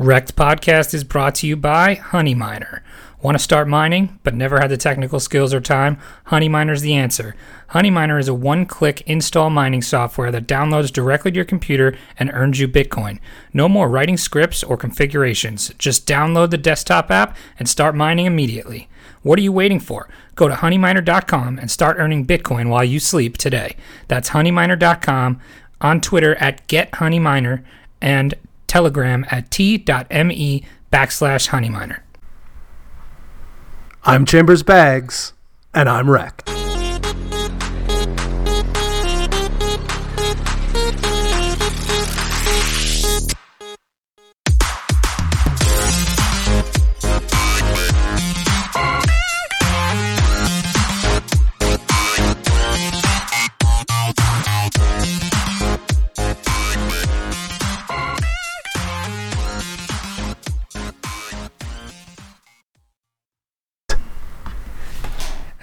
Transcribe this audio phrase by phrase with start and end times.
[0.00, 2.82] Wrecked Podcast is brought to you by Honey Miner.
[3.20, 5.98] Want to start mining, but never had the technical skills or time?
[6.24, 7.36] Honey Miner is the answer.
[7.66, 11.98] Honey Miner is a one click install mining software that downloads directly to your computer
[12.18, 13.18] and earns you Bitcoin.
[13.52, 15.70] No more writing scripts or configurations.
[15.76, 18.88] Just download the desktop app and start mining immediately.
[19.20, 20.08] What are you waiting for?
[20.34, 23.76] Go to honeyminer.com and start earning Bitcoin while you sleep today.
[24.08, 25.38] That's honeyminer.com,
[25.82, 27.62] on Twitter at GetHoneyMiner,
[28.00, 28.34] and
[28.70, 32.00] Telegram at t.me backslash honeyminer.
[34.04, 35.32] I'm Chambers Bags,
[35.74, 36.59] and I'm wrecked.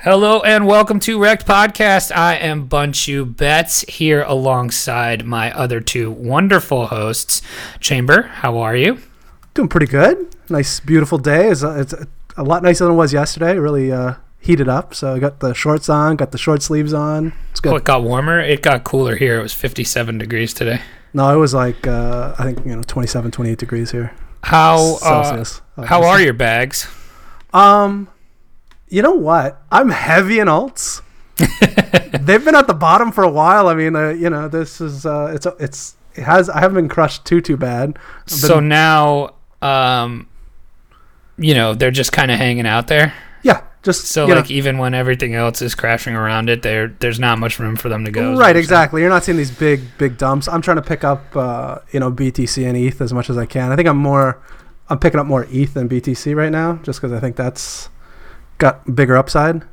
[0.10, 2.16] Hello and welcome to Wrecked Podcast.
[2.16, 7.42] I am Bunchu Betts here alongside my other two wonderful hosts.
[7.82, 9.00] Chamber, how are you?
[9.54, 10.34] Doing pretty good.
[10.48, 11.50] Nice, beautiful day.
[11.50, 11.94] It's a, it's
[12.38, 13.58] a lot nicer than it was yesterday.
[13.58, 14.96] Really uh, heated up.
[14.96, 17.34] So I got the shorts on, got the short sleeves on.
[17.52, 17.74] It's good.
[17.74, 18.40] Oh, it got warmer.
[18.40, 19.38] It got cooler here.
[19.38, 20.80] It was 57 degrees today.
[21.14, 24.16] No, it was like uh, I think you know 27, 28 degrees here.
[24.44, 25.62] How uh, Celsius.
[25.84, 26.88] how are your bags?
[27.52, 28.08] Um,
[28.90, 29.62] you know what?
[29.72, 31.02] I'm heavy in alts.
[32.26, 33.68] They've been at the bottom for a while.
[33.68, 36.90] I mean, uh, you know, this is uh, it's it's it has I haven't been
[36.90, 38.00] crushed too too bad.
[38.26, 40.28] So now, um,
[41.38, 43.14] you know, they're just kind of hanging out there.
[43.44, 46.88] yeah, just So you know, like even when everything else is crashing around it, there
[46.88, 48.32] there's not much room for them to go.
[48.32, 48.58] Right, you're saying.
[48.58, 49.02] exactly.
[49.02, 50.48] You're not seeing these big, big dumps.
[50.48, 53.46] I'm trying to pick up, uh, you know, BTC and ETH as much as I
[53.46, 53.72] can.
[53.72, 54.42] I think I'm more,
[54.90, 57.90] I'm picking up more ETH than BTC right now, just because I think that's
[58.58, 59.64] got bigger upside,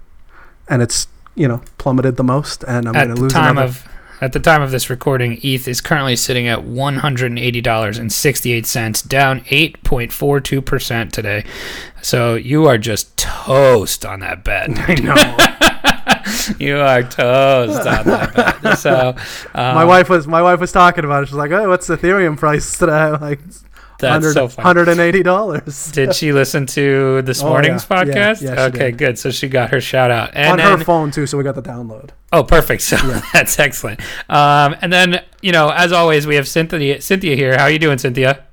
[0.68, 3.68] and it's you know plummeted the most, and I'm going to lose time another.
[3.68, 3.88] of
[4.20, 7.60] at the time of this recording, ETH is currently sitting at one hundred and eighty
[7.60, 11.44] dollars and sixty eight cents, down eight point four two percent today.
[12.00, 14.70] So you are just toast on that bet.
[14.88, 16.54] I know.
[16.58, 18.78] you are toast on that bet.
[18.78, 19.08] So
[19.54, 21.26] um, my wife was my wife was talking about it.
[21.26, 23.40] She's like, "Oh, what's the Ethereum price today?" I'm like,
[24.04, 24.64] that's so funny.
[24.64, 28.04] hundred and eighty dollars Did she listen to this Oh, morning's yeah.
[28.04, 28.42] Yeah, podcast?
[28.42, 29.18] yeah, she okay, good.
[29.18, 30.30] So she got her shout out.
[30.34, 31.26] And on then, her phone too.
[31.26, 32.10] So we got the download.
[32.32, 32.82] Oh, perfect.
[32.82, 32.96] So
[33.32, 34.00] that's excellent.
[34.28, 37.56] Um, and then, you know, as always, we have Cynthia Cynthia here.
[37.56, 38.44] How are you doing, Cynthia?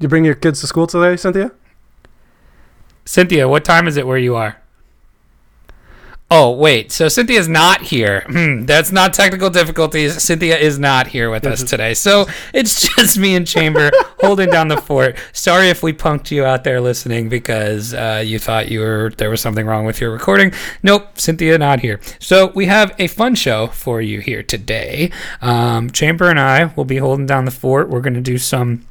[0.00, 1.50] You bring your kids to school today, Cynthia?
[3.04, 4.58] Cynthia, what time is it where you are?
[6.30, 6.92] Oh, wait.
[6.92, 8.20] So Cynthia's not here.
[8.28, 10.22] Hmm, that's not technical difficulties.
[10.22, 11.94] Cynthia is not here with us today.
[11.94, 13.90] So it's just me and Chamber
[14.20, 15.16] holding down the fort.
[15.32, 19.30] Sorry if we punked you out there listening because uh, you thought you were there
[19.30, 20.52] was something wrong with your recording.
[20.82, 21.98] Nope, Cynthia not here.
[22.18, 25.10] So we have a fun show for you here today.
[25.40, 27.88] Um, Chamber and I will be holding down the fort.
[27.88, 28.86] We're going to do some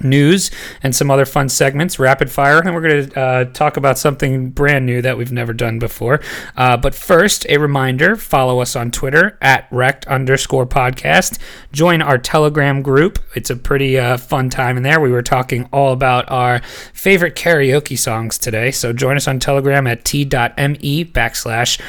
[0.00, 0.50] news
[0.82, 4.50] and some other fun segments, rapid fire, and we're going to uh, talk about something
[4.50, 6.20] brand new that we've never done before.
[6.56, 11.38] Uh, but first, a reminder follow us on Twitter at rect underscore podcast.
[11.72, 13.18] Join our Telegram group.
[13.34, 15.00] It's a pretty uh, fun time in there.
[15.00, 16.60] We were talking all about our
[16.92, 18.70] favorite karaoke songs today.
[18.70, 21.80] So join us on Telegram at t.me backslash.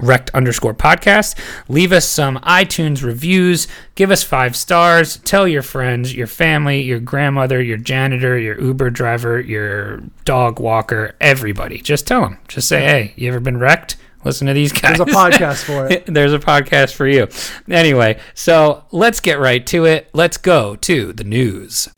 [0.00, 1.38] Rect underscore podcast.
[1.68, 3.68] Leave us some iTunes reviews.
[3.94, 5.18] Give us five stars.
[5.18, 11.14] Tell your friends, your family, your grandmother, your janitor, your Uber driver, your dog walker,
[11.20, 11.78] everybody.
[11.78, 12.38] Just tell them.
[12.48, 13.96] Just say, hey, you ever been wrecked?
[14.24, 14.98] Listen to these guys.
[14.98, 16.04] There's a podcast for it.
[16.12, 17.28] There's a podcast for you.
[17.70, 20.10] Anyway, so let's get right to it.
[20.12, 21.88] Let's go to the news.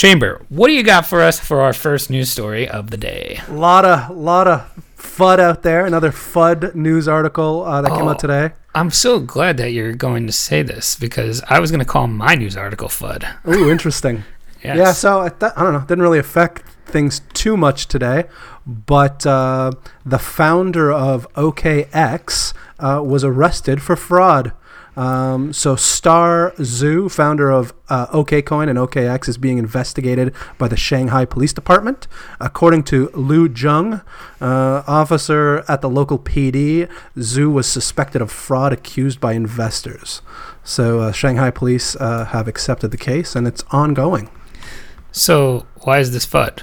[0.00, 3.40] Chamber, what do you got for us for our first news story of the day?
[3.48, 5.86] A lot of lot of FUD out there.
[5.86, 8.10] Another FUD news article uh, that came Oh.
[8.10, 8.50] out today.
[8.74, 12.08] I'm so glad that you're going to say this because I was going to call
[12.08, 13.24] my news article FUD.
[13.48, 14.24] Ooh, interesting.
[14.64, 14.76] Yes.
[14.78, 15.80] Yeah, so I, th- I don't know.
[15.80, 18.24] Didn't really affect things too much today,
[18.66, 19.70] but uh,
[20.04, 24.52] the founder of OKEx uh, was arrested for fraud.
[24.96, 30.76] Um, so Star Xu, founder of uh, OKCoin and OKEx, is being investigated by the
[30.76, 32.08] Shanghai Police Department.
[32.40, 34.02] According to Liu Zheng,
[34.40, 40.22] uh, officer at the local PD, Xu was suspected of fraud accused by investors.
[40.64, 44.30] So uh, Shanghai police uh, have accepted the case, and it's ongoing.
[45.12, 46.62] So why is this FUD?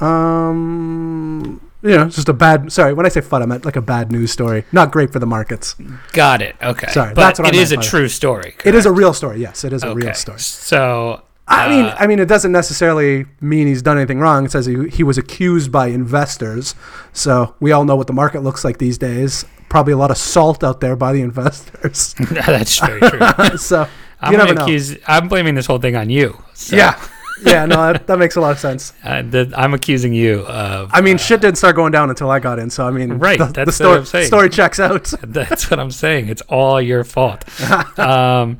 [0.00, 2.72] Um, you know, it's just a bad.
[2.72, 4.64] Sorry, when I say FUD, I meant like a bad news story.
[4.72, 5.74] Not great for the markets.
[6.12, 6.56] Got it.
[6.62, 6.88] Okay.
[6.88, 7.90] Sorry, but that's what I it is a meant by that.
[7.90, 8.54] true story.
[8.64, 9.40] It is a real story.
[9.40, 10.06] Yes, it is a okay.
[10.06, 10.38] real story.
[10.40, 14.46] So I mean, uh, I mean, it doesn't necessarily mean he's done anything wrong.
[14.46, 16.74] It says he, he was accused by investors.
[17.12, 19.44] So we all know what the market looks like these days.
[19.68, 22.14] Probably a lot of salt out there by the investors.
[22.30, 23.20] that's very true.
[23.58, 23.88] so
[24.20, 24.64] I'm you never gonna know.
[24.64, 24.96] accuse.
[25.06, 26.42] I'm blaming this whole thing on you.
[26.54, 27.00] So, yeah,
[27.42, 28.92] yeah, no, that, that makes a lot of sense.
[29.04, 30.90] uh, the, I'm accusing you of.
[30.92, 32.70] I mean, uh, shit didn't start going down until I got in.
[32.70, 34.26] So I mean, Right, the, that's the what story, I'm saying.
[34.26, 35.04] story checks out.
[35.22, 36.28] That's what I'm saying.
[36.28, 37.44] It's all your fault.
[37.98, 38.58] um,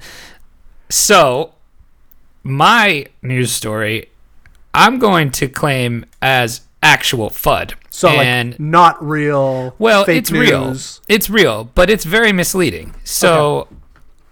[0.88, 1.54] so,
[2.42, 4.10] my news story,
[4.74, 7.74] I'm going to claim as actual FUD.
[7.90, 9.74] So and like, not real.
[9.78, 10.76] well, fake it's real.
[11.08, 12.94] It's real, but it's very misleading.
[13.04, 13.68] So,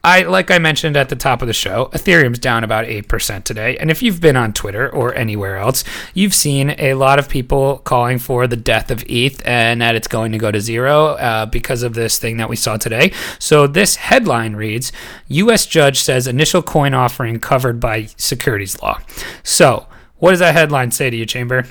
[0.04, 3.78] I like I mentioned at the top of the show, Ethereum's down about 8% today.
[3.78, 7.78] And if you've been on Twitter or anywhere else, you've seen a lot of people
[7.78, 11.46] calling for the death of ETH and that it's going to go to zero uh,
[11.46, 13.12] because of this thing that we saw today.
[13.38, 14.92] So this headline reads
[15.28, 19.00] US judge says initial coin offering covered by securities law.
[19.42, 19.86] So,
[20.18, 21.66] what does that headline say to you, Chamber?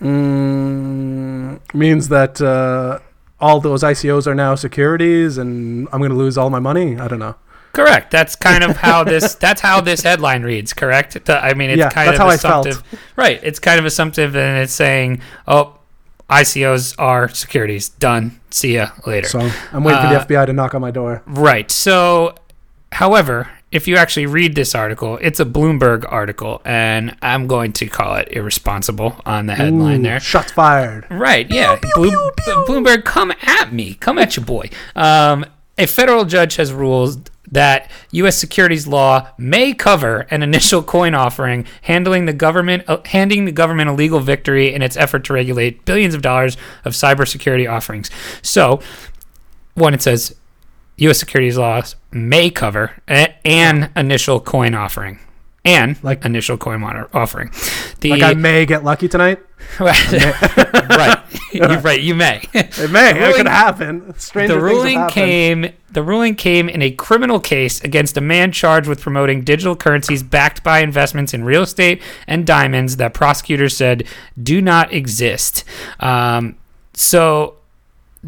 [0.00, 3.00] Mm, means that uh,
[3.40, 6.98] all those ICOs are now securities, and I'm going to lose all my money.
[6.98, 7.36] I don't know.
[7.72, 8.10] Correct.
[8.10, 9.34] That's kind of how this.
[9.36, 10.72] That's how this headline reads.
[10.72, 11.24] Correct.
[11.24, 12.66] The- I mean, it's Yeah, kind that's of how I felt.
[12.66, 13.00] assumptive.
[13.16, 13.38] Right.
[13.42, 15.74] It's kind of assumptive, and it's saying, "Oh,
[16.28, 17.88] ICOs are securities.
[17.90, 18.40] Done.
[18.50, 19.38] See ya later." So
[19.72, 21.22] I'm waiting for Uh, the FBI to knock on my door.
[21.26, 21.70] Right.
[21.70, 22.34] So,
[22.92, 27.86] however, if you actually read this article, it's a Bloomberg article, and I'm going to
[27.86, 30.20] call it irresponsible on the headline Ooh, there.
[30.20, 31.06] Shots fired.
[31.10, 31.78] Right, yeah.
[31.94, 32.30] Bloom,
[32.66, 33.94] Bloomberg, come at me.
[33.94, 34.70] Come at your boy.
[34.96, 35.44] Um,
[35.76, 38.38] a federal judge has ruled that U.S.
[38.38, 43.90] securities law may cover an initial coin offering, handling the government, uh, handing the government
[43.90, 48.10] a legal victory in its effort to regulate billions of dollars of cybersecurity offerings.
[48.42, 48.80] So,
[49.74, 50.34] one, it says
[50.96, 51.18] U.S.
[51.18, 55.18] securities laws may cover an initial coin offering.
[55.64, 56.82] And Like- initial coin
[57.12, 57.50] offering.
[58.00, 59.40] The Like I may get lucky tonight.
[59.80, 60.02] right,
[61.52, 62.00] you're right.
[62.00, 62.40] You may.
[62.54, 63.10] It may.
[63.10, 64.14] It could happen.
[64.18, 65.72] Stranger the ruling came.
[65.90, 70.22] The ruling came in a criminal case against a man charged with promoting digital currencies
[70.22, 74.04] backed by investments in real estate and diamonds that prosecutors said
[74.40, 75.64] do not exist.
[75.98, 76.56] Um,
[76.94, 77.56] so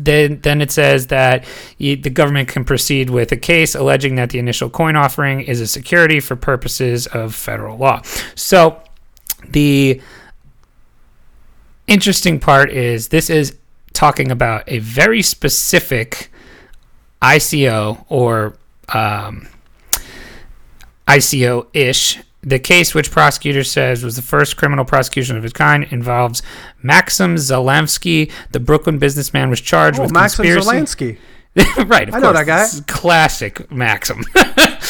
[0.04, 1.44] then, then it says that
[1.78, 5.66] the government can proceed with a case alleging that the initial coin offering is a
[5.66, 8.02] security for purposes of federal law.
[8.34, 8.82] So
[9.48, 10.00] the
[11.86, 13.56] interesting part is this is
[13.92, 16.30] talking about a very specific
[17.20, 18.56] ICO or
[18.94, 19.48] um,
[21.06, 22.18] ICO ish.
[22.42, 26.42] The case, which prosecutor says was the first criminal prosecution of its kind, involves
[26.82, 28.32] Maxim Zelensky.
[28.52, 31.16] The Brooklyn businessman was charged Oh, with Maxim conspiracy.
[31.16, 31.18] Zelensky.
[31.88, 32.46] right, of I know course.
[32.46, 32.92] that guy.
[32.92, 34.24] Classic Maxim.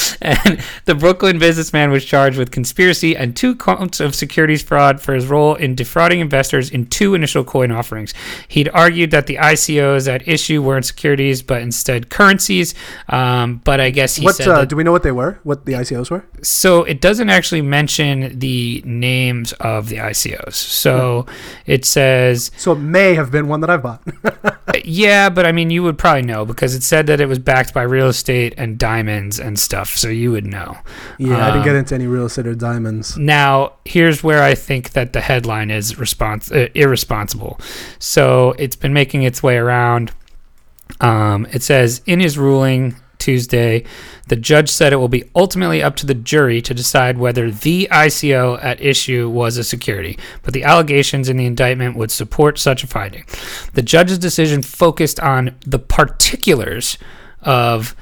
[0.23, 5.15] and the Brooklyn businessman was charged with conspiracy and two counts of securities fraud for
[5.15, 8.15] his role in defrauding investors in two initial coin offerings.
[8.49, 12.75] He'd argued that the ICOs at issue weren't securities, but instead currencies.
[13.09, 15.41] Um, but I guess he What said uh, that do we know what they were?
[15.43, 16.25] What the ICOs were?
[16.43, 20.55] so it doesn't actually mention the names of the ICOs.
[20.55, 21.27] So
[21.67, 24.03] it says So it may have been one that I bought.
[24.85, 27.75] Yeah, but I mean, you would probably know because it said that it was backed
[27.75, 30.77] by real estate and diamonds and stuff, so you would know.
[31.19, 33.17] yeah, I didn't get Um, into any real estate or diamonds.
[33.17, 37.59] Now, here's where I think that the headline is respons- uh, irresponsible.
[37.99, 40.13] So it's been making its way around.
[41.01, 43.85] Um, it says in his ruling Tuesday,
[44.29, 47.87] the judge said it will be ultimately up to the jury to decide whether the
[47.91, 52.83] ICO at issue was a security, but the allegations in the indictment would support such
[52.83, 53.25] a finding.
[53.75, 56.97] The judge's decision focused on the particulars
[57.43, 57.95] of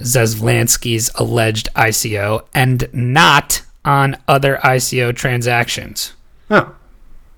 [0.00, 6.14] Zaslavskiy's alleged ICO and not on other ICO transactions.
[6.50, 6.74] Oh,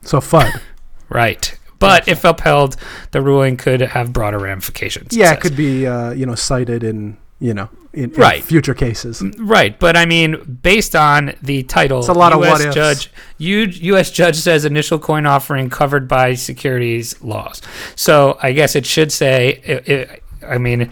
[0.03, 0.61] so FUD.
[1.09, 1.59] Right.
[1.79, 2.77] But if upheld,
[3.11, 5.15] the ruling could have broader ramifications.
[5.15, 5.37] yeah, says.
[5.37, 8.43] it could be uh, you know cited in you know in, in Right.
[8.43, 9.23] future cases.
[9.39, 12.65] Right, but I mean, based on the title, It's a lot of U.S.
[12.65, 14.11] what judge, U.S.
[14.11, 17.61] judge says initial coin offering covered by securities laws.
[17.95, 19.61] So I guess it should say.
[19.65, 20.91] It, it, I mean,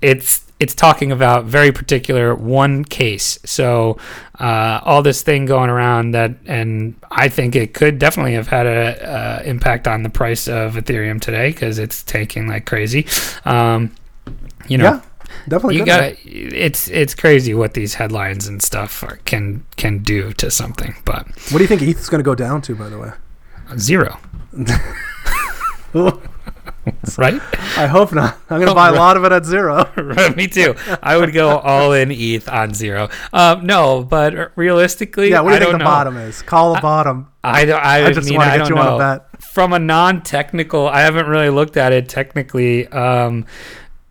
[0.00, 3.38] it's it's talking about very particular one case.
[3.44, 3.98] So
[4.40, 8.66] uh, all this thing going around that, and I think it could definitely have had
[8.66, 13.06] a uh, impact on the price of Ethereum today because it's tanking like crazy.
[13.44, 13.94] Um,
[14.66, 15.00] you know, yeah,
[15.48, 15.76] definitely.
[15.76, 20.50] you got it's it's crazy what these headlines and stuff are, can can do to
[20.50, 22.74] something but What do you think eth is going to go down to?
[22.74, 23.10] By the way,
[23.76, 24.18] zero
[27.18, 27.40] right?
[27.78, 28.38] I hope not.
[28.50, 29.90] I'm going to buy a lot of it at zero.
[30.36, 30.74] Me too.
[31.02, 33.08] I would go all in ETH on zero.
[33.32, 35.90] Um, no, but realistically, Yeah, what do I you think don't the know.
[35.90, 36.42] bottom is?
[36.42, 37.28] Call a bottom.
[37.42, 37.80] I don't.
[37.82, 38.80] I, I just mean, want to I get you know.
[38.82, 39.42] on a bet.
[39.42, 42.86] From a non-technical, I haven't really looked at it technically.
[42.88, 43.46] Um,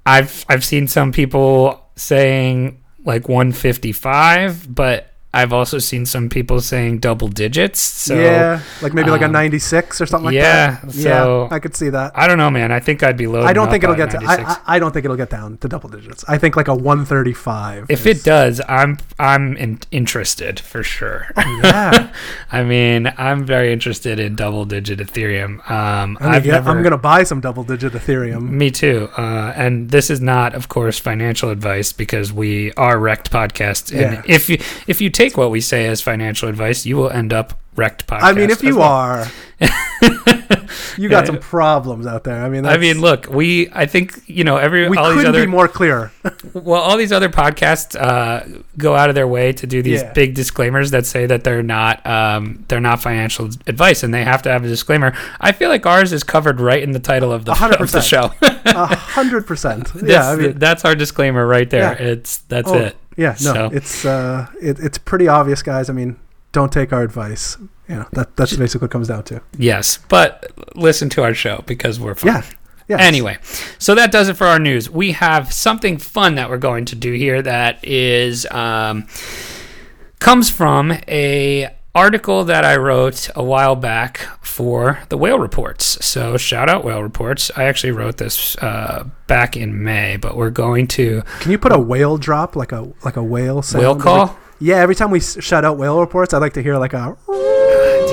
[0.06, 7.00] I've I've seen some people saying like 155, but I've also seen some people saying
[7.00, 7.80] double digits.
[7.80, 10.92] So yeah, like maybe like a um, 96 or something like yeah, that.
[10.92, 12.12] so- yeah, I could see that.
[12.16, 12.72] I don't know, man.
[12.72, 13.48] I think I'd be loading.
[13.48, 14.20] I don't think it'll get to.
[14.20, 14.50] 96.
[14.50, 16.24] I, I, I don't think it'll get down to double digits.
[16.28, 17.88] I think like a 135.
[17.90, 21.28] if is- it does, I'm I'm in, interested for sure.
[21.38, 22.14] yeah,
[22.52, 25.68] I mean, I'm very interested in double digit Ethereum.
[25.70, 26.70] Um, gonna, get- never.
[26.70, 28.50] I'm gonna buy some double digit Ethereum.
[28.50, 29.10] Me too.
[29.18, 33.92] Uh, and this is not, of course, financial advice because we are wrecked podcast.
[33.92, 34.22] And Yeah.
[34.36, 37.60] if you if you take what we say as financial advice, you will end up
[37.76, 38.24] wrecked podcast.
[38.24, 38.92] I mean, if you well.
[38.92, 39.28] are,
[40.98, 42.44] you got some problems out there.
[42.44, 45.30] I mean, I mean, look, we I think you know every we all these couldn't
[45.30, 46.12] other be more clear.
[46.54, 50.14] well all these other podcasts uh, go out of their way to do these Yeah.
[50.14, 54.42] big disclaimers that say that they're not um, they're not financial advice and they have
[54.44, 55.14] to have a disclaimer.
[55.40, 57.92] I feel like ours is covered right in the title of the, A hundred of
[57.92, 58.32] the show.
[58.42, 59.92] A hundred percent.
[60.04, 61.96] Yeah, I mean, that's our disclaimer right there.
[61.98, 62.08] Yeah.
[62.08, 62.96] It's that's oh, it.
[63.18, 65.90] Yeah, no, So- it's uh, it, it's pretty obvious, guys.
[65.90, 66.20] I mean,
[66.52, 67.58] don't take our advice.
[67.90, 69.42] You know, that that's basically what it comes down to.
[69.58, 72.28] Yes, but listen to our show because we're fun.
[72.34, 72.44] Yeah.
[72.90, 72.98] Yeah.
[73.00, 73.38] Anyway,
[73.80, 74.90] so that does it for our news.
[74.90, 79.08] We have something fun that we're going to do here that is um,
[80.20, 86.04] comes from a article that I wrote a while back for the Whale Reports.
[86.06, 87.52] So shout out Whale Reports.
[87.56, 91.72] I actually wrote this uh, back in May, but we're going to Can you put
[91.72, 93.82] a whale drop like a like a whale sound?
[93.84, 94.38] whale every- call.
[94.60, 97.16] yeah, every time we shout out whale reports, I'd like to hear like a.
[97.28, 97.34] Do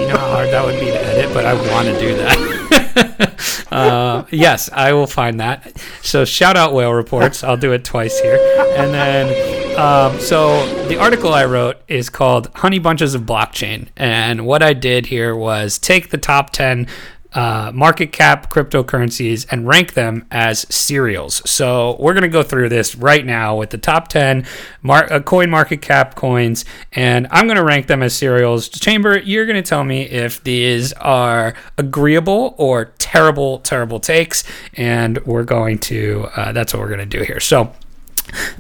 [0.07, 1.33] you know how hard that would be to edit?
[1.35, 3.67] But I want to do that.
[3.73, 5.79] uh, yes, I will find that.
[6.03, 7.43] So shout out whale reports.
[7.43, 8.39] I'll do it twice here,
[8.77, 14.47] and then um, so the article I wrote is called "Honey Bunches of Blockchain," and
[14.47, 16.87] what I did here was take the top ten.
[17.33, 21.49] Uh, market cap cryptocurrencies and rank them as serials.
[21.49, 24.45] So we're going to go through this right now with the top 10
[24.83, 28.69] mar- uh, coin market cap coins, and I'm going to rank them as serials.
[28.69, 34.43] Chamber, you're going to tell me if these are agreeable or terrible, terrible takes,
[34.75, 37.39] and we're going to, uh, that's what we're going to do here.
[37.39, 37.73] So,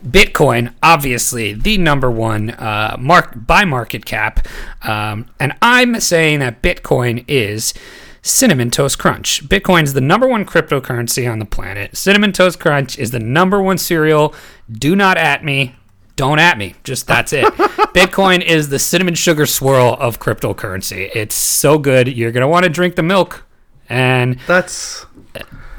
[0.06, 4.46] Bitcoin, obviously the number one uh, mark by market cap,
[4.82, 7.74] um, and I'm saying that Bitcoin is
[8.22, 9.48] Cinnamon Toast Crunch.
[9.48, 11.96] Bitcoin's the number one cryptocurrency on the planet.
[11.96, 14.34] Cinnamon Toast Crunch is the number one cereal.
[14.70, 15.74] Do not at me.
[16.16, 16.74] Don't at me.
[16.84, 17.44] Just that's it.
[17.94, 21.10] Bitcoin is the cinnamon sugar swirl of cryptocurrency.
[21.14, 22.08] It's so good.
[22.08, 23.44] You're gonna want to drink the milk,
[23.88, 25.06] and That's.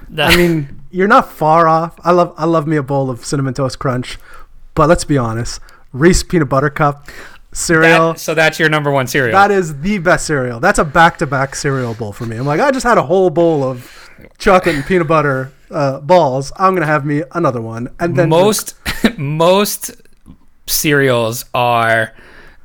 [0.10, 2.00] that, I mean, you're not far off.
[2.04, 4.18] I love I love me a bowl of cinnamon toast crunch,
[4.76, 5.60] but let's be honest,
[5.94, 7.08] Reese peanut butter cup
[7.54, 8.14] cereal.
[8.14, 9.34] that- so that's your number one cereal.
[9.34, 10.60] that is the best cereal.
[10.60, 12.38] That's a back to back cereal bowl for me.
[12.38, 16.52] I'm like, I just had a whole bowl of chocolate and peanut butter uh, balls.
[16.58, 18.76] I'm gonna have me another one, and then most
[19.18, 19.92] most
[20.68, 22.14] cereals are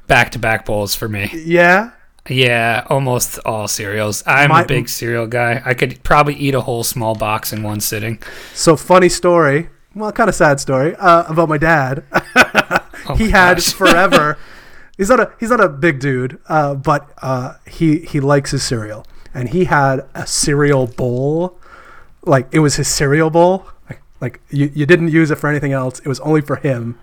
[0.07, 1.31] back to back bowls for me.
[1.35, 1.91] yeah.
[2.29, 4.23] Yeah, almost all cereals.
[4.27, 5.63] I'm My- a big cereal guy.
[5.65, 8.19] I could probably eat a whole small box in one sitting.
[8.55, 9.69] So funny story.
[9.95, 12.05] Well, kind of sad story uh, about my dad.
[13.09, 14.37] Oh he my had forever.
[14.97, 18.65] he's not a he's not a big dude, uh, but uh, he he likes his
[18.65, 21.57] cereal, and he had a cereal bowl,
[22.25, 23.67] like it was his cereal bowl.
[23.89, 26.01] Like, like you, you didn't use it for anything else.
[26.01, 26.99] It was only for him.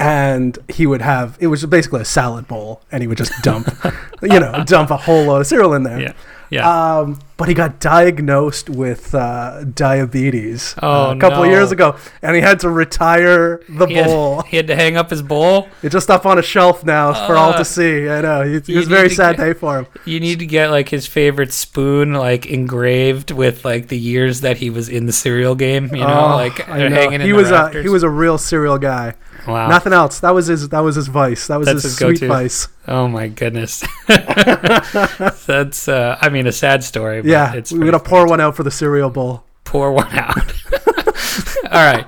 [0.00, 3.68] And he would have it was basically a salad bowl, and he would just dump,
[4.22, 6.00] you know, dump a whole load of cereal in there.
[6.00, 6.12] Yeah.
[6.50, 6.98] Yeah.
[6.98, 11.44] Um, but he got diagnosed with uh, diabetes Oh, uh, a couple no.
[11.44, 14.42] of years ago, and he had to retire the he, had, bowl.
[14.48, 15.68] he had to hang up his bowl.
[15.82, 18.08] It's just up on a shelf now for all Uh, to see.
[18.08, 18.42] I know.
[18.42, 19.86] It, it was a very sad get- day for him.
[20.04, 24.56] You need to get like his favorite spoon, like engraved with like the years that
[24.56, 25.84] he was in the cereal game.
[25.94, 26.74] You know, Oh, like know.
[26.88, 29.14] hanging in he was a he was a real cereal guy.
[29.46, 29.68] Wow.
[29.68, 30.20] Nothing else.
[30.20, 31.46] That was his that was his vice.
[31.48, 32.68] That was That's his, his sweet vice.
[32.86, 33.84] Oh my goodness.
[34.06, 38.56] That's uh I mean a sad story, but Yeah, it's we're gonna pour one out
[38.56, 39.44] for the cereal bowl.
[39.64, 40.52] pour one out.
[41.70, 42.06] All right.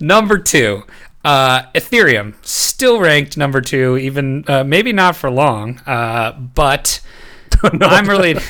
[0.00, 0.82] Number 2.
[1.24, 5.78] Uh Ethereum still ranked number 2 even uh, maybe not for long.
[5.86, 7.00] Uh but
[7.62, 8.42] I'm relating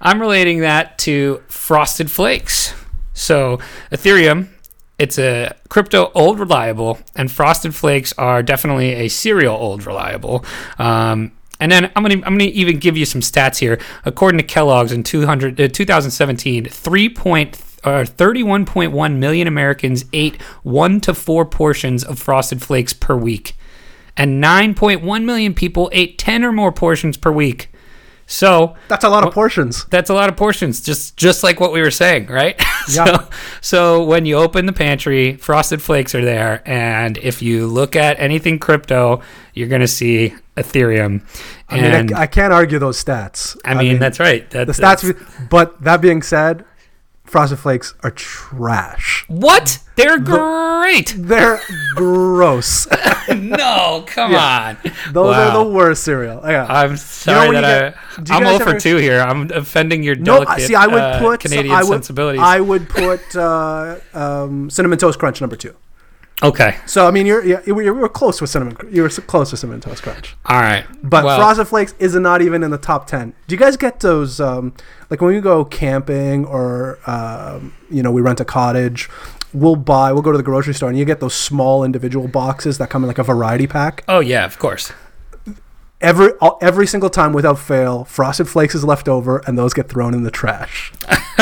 [0.00, 2.74] I'm relating that to Frosted Flakes.
[3.14, 3.58] So,
[3.90, 4.48] Ethereum
[5.02, 10.44] it's a crypto old reliable, and Frosted Flakes are definitely a cereal old reliable.
[10.78, 13.78] Um, And then I'm gonna I'm gonna even give you some stats here.
[14.04, 21.00] According to Kellogg's in 200, uh, 2017, three point uh, 31.1 million Americans ate one
[21.00, 23.54] to four portions of Frosted Flakes per week,
[24.16, 27.68] and 9.1 million people ate 10 or more portions per week.
[28.26, 29.84] So That's a lot of portions.
[29.90, 32.56] that's a lot of portions, just just like what we were saying, right?
[32.90, 33.04] Yeah.
[33.04, 33.28] so,
[33.60, 38.18] so when you open the pantry, Frosted Flakes are there, and if you look at
[38.18, 39.22] anything crypto,
[39.54, 41.24] you're gonna see Ethereum.
[41.68, 43.56] I mean, I, I can't argue those stats.
[43.64, 44.48] I mean, that's right.
[44.50, 45.48] That, the that's- stats.
[45.48, 46.64] But that being said,
[47.32, 49.24] Frosted Flakes are trash.
[49.26, 49.78] What?
[49.96, 51.14] They're great.
[51.16, 51.60] They're
[51.96, 52.86] gross.
[53.34, 54.76] no, come on.
[55.12, 55.48] Those Wow.
[55.58, 56.42] are the worst cereal.
[56.44, 56.66] Yeah.
[56.68, 59.20] I'm sorry you that get- I, I'm 0 for ever- 2 here.
[59.22, 62.42] I'm offending your no, delicate I- see, I would uh, put Canadian I would, sensibilities.
[62.42, 65.74] I would put uh, um, cinnamon toast crunch number two.
[66.42, 66.76] Okay.
[66.86, 68.76] So I mean, you're yeah, you were, close with cinnamon.
[68.90, 70.36] You were close with cinnamon toast crunch.
[70.46, 70.84] All right.
[71.02, 73.34] But well, Frosted Flakes is not even in the top ten.
[73.46, 74.40] Do you guys get those?
[74.40, 74.74] Um,
[75.10, 79.08] like when we go camping or um, you know we rent a cottage,
[79.52, 80.12] we'll buy.
[80.12, 83.02] We'll go to the grocery store and you get those small individual boxes that come
[83.04, 84.04] in like a variety pack.
[84.08, 84.92] Oh, yeah, of course.
[86.02, 89.88] Every all, every single time without fail, Frosted Flakes is left over and those get
[89.88, 90.92] thrown in the trash.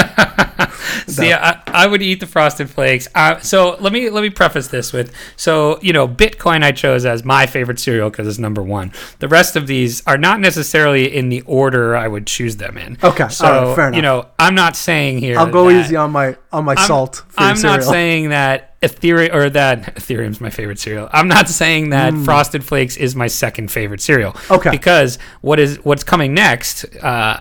[1.07, 3.09] See, I, I would eat the frosted flakes.
[3.15, 7.05] Uh, so let me let me preface this with so you know Bitcoin I chose
[7.05, 8.93] as my favorite cereal because it's number one.
[9.19, 12.99] The rest of these are not necessarily in the order I would choose them in.
[13.03, 13.97] Okay, so right, fair enough.
[13.97, 15.39] you know I'm not saying here.
[15.39, 17.25] I'll go easy on my on my I'm- salt.
[17.29, 21.09] For I'm not saying that Ethereum or that Ethereum's my favorite cereal.
[21.13, 24.33] I'm not saying that Frosted Flakes is my second favorite cereal.
[24.33, 24.57] Mm.
[24.57, 24.71] Okay.
[24.71, 26.85] Because what is what's coming next?
[26.97, 27.41] Uh,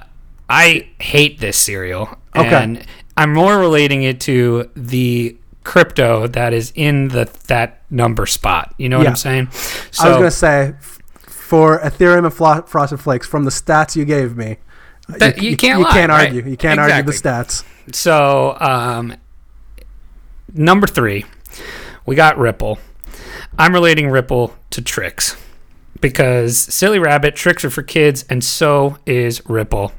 [0.50, 2.48] I hate this cereal, Okay.
[2.64, 8.74] and I'm more relating it to the crypto that is in the that number spot.
[8.78, 9.10] You know what Yeah.
[9.12, 9.50] I'm saying?
[9.92, 10.74] So I was gonna say
[11.22, 14.58] for Ethereum and Flo- Frosted Flakes from the stats you gave me.
[15.08, 16.28] That- you can't You lie, can't right?
[16.28, 16.44] argue.
[16.50, 17.64] You can't argue the stats.
[17.94, 19.16] So, um,
[20.54, 21.26] number three,
[22.06, 22.80] we got Ripple.
[23.58, 25.36] I'm relating Ripple to Trix
[26.02, 29.92] because Silly Rabbit Trix are for kids, and so is Ripple.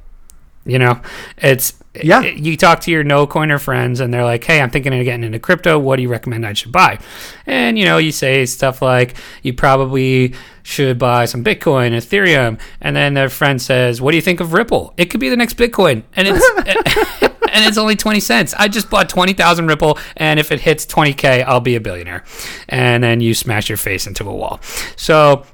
[0.65, 1.01] You know,
[1.39, 2.21] it's Yeah.
[2.23, 5.05] Eh, you talk to your no coiner friends, and they're like, "Hey, I'm thinking of
[5.05, 5.79] getting into crypto.
[5.79, 6.99] What do you recommend I should buy?"
[7.47, 12.95] And you know, you say stuff like, "You probably should buy some Bitcoin, Ethereum," and
[12.95, 14.95] then their friend says, "What do you think of Ripple?
[14.97, 18.55] It could be the next Bitcoin," and it's eh, and it's only 20 cents.
[18.57, 22.23] I just bought 20,000 Ripple, and if it hits 20K, I'll be a billionaire.
[22.69, 24.61] And then you smash your face into a wall.
[24.95, 25.45] So,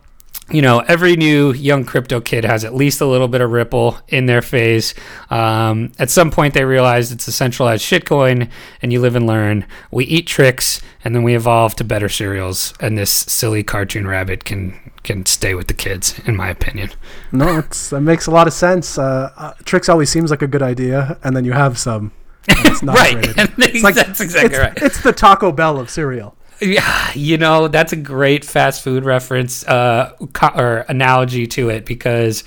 [0.50, 3.98] you know, every new young crypto kid has at least a little bit of Ripple
[4.08, 4.94] in their face.
[5.28, 8.48] Um, at some point, they realize it's a centralized shitcoin,
[8.80, 9.66] and you live and learn.
[9.90, 12.74] We eat Trix, and then we evolve to better cereals.
[12.78, 16.90] And this silly cartoon rabbit can can stay with the kids, in my opinion.
[17.30, 18.98] No, it's, that makes a lot of sense.
[18.98, 22.12] Uh, uh, Trix always seems like a good idea, and then you have some.
[22.48, 23.38] and It's not right.
[23.38, 24.82] And It's like that's exactly it's, right.
[24.82, 26.36] It's the Taco Bell of cereal.
[26.60, 31.84] Yeah, you know that's a great fast food reference uh, co- or analogy to it
[31.84, 32.44] because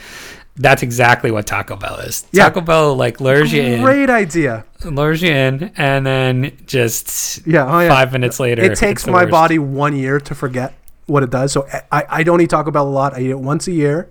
[0.55, 2.25] that's exactly what Taco Bell is.
[2.31, 2.45] Yeah.
[2.45, 4.65] Taco Bell like lures you in, Great idea.
[4.83, 7.89] lures you in, and then just Yeah, oh yeah.
[7.89, 9.31] five minutes later, it takes my worst.
[9.31, 10.73] body one year to forget
[11.05, 11.51] what it does.
[11.51, 13.13] So I, I don't eat Taco Bell a lot.
[13.13, 14.09] I eat it once a year,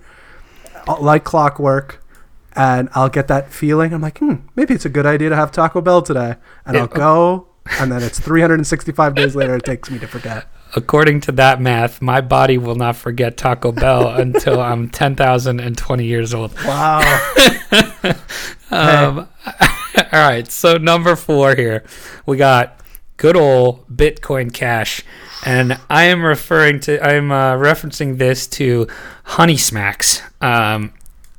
[0.87, 2.03] uh, like clockwork,
[2.55, 3.93] and I'll get that feeling.
[3.93, 6.83] I'm like, hmm, maybe it's a good idea to have Taco Bell today, and Yeah.
[6.83, 7.48] I'll go,
[7.79, 10.47] and then it's 365 days later it takes me to forget.
[10.77, 15.61] According to that math, my body will not forget Taco Bell until I'm ten thousand
[15.61, 16.53] and twenty years old.
[16.65, 17.01] Wow.
[18.71, 19.29] Um,
[19.97, 21.85] all right, so number four here,
[22.27, 22.81] we got
[23.17, 25.03] good old Bitcoin Cash,
[25.45, 28.87] and I am referring to, I'm uh, referencing this to
[29.25, 30.23] Honey Smacks.
[30.41, 30.93] Um,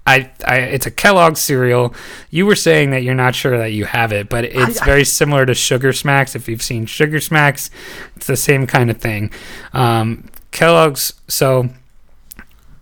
[0.10, 1.94] I, I, it's a Kellogg cereal.
[2.32, 5.06] You were saying that you're not sure that you have it, but it's I- very
[5.06, 6.36] similar to Sugar Smacks.
[6.36, 7.70] If you've seen Sugar Smacks,
[8.16, 9.32] it's the same kind of thing.
[9.74, 11.70] Um, Kellogg's, so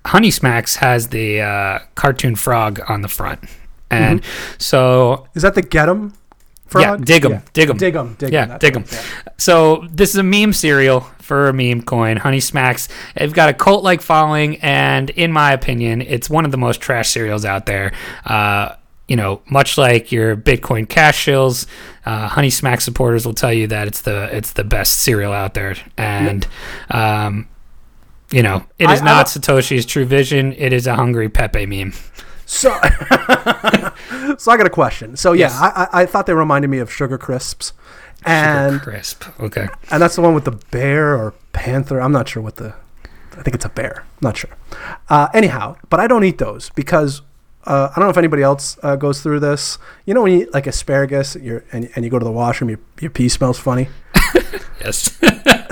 [0.06, 3.42] Honey Smacks has the uh, cartoon frog on the front.
[3.90, 4.22] And
[4.58, 6.14] so Is that the get 'em
[6.76, 7.06] yeah, frog?
[7.06, 7.42] dig 'em, Yeah.
[7.54, 7.78] dig 'em.
[7.78, 8.16] Dig 'em.
[8.20, 8.32] Dig.
[8.34, 8.82] Yeah, dig what 'em.
[8.84, 8.94] it is,
[9.26, 9.32] yeah.
[9.38, 12.88] So this is a meme cereal for a meme coin, Honey Smacks.
[13.16, 17.10] They've got a cult-like following, and in my opinion, it's one of the most trash
[17.10, 17.92] cereals out there.
[18.26, 18.70] Uh,
[19.08, 21.66] you know, much like your Bitcoin Cash shills,
[22.06, 25.54] uh, Honey Smack supporters will tell you that it's the it's the best cereal out
[25.54, 26.46] there, and
[26.92, 27.48] um,
[28.32, 30.54] you know, it is I- is I Satoshi's true vision.
[30.58, 31.94] It is a hungry Pepe meme.
[32.50, 32.70] So,
[34.38, 35.18] so I got a question.
[35.18, 35.60] So yeah, Yes.
[35.60, 37.74] I, I I thought they reminded me of Sugar Crisps,
[38.26, 39.26] and Crisp.
[39.40, 39.68] Okay.
[39.92, 42.00] and that's the one with the bear or panther.
[42.02, 42.74] I'm not sure what the
[43.38, 44.06] I think it's a bear.
[44.22, 44.52] Not sure.
[45.10, 47.22] Uh, anyhow, but I don't eat those because
[47.66, 49.78] uh, I don't know if anybody else uh, goes through this.
[50.06, 52.70] You know when you eat like asparagus you're, and, and you go to the washroom,
[52.70, 53.90] your, your pee smells funny.
[54.82, 55.18] Yes.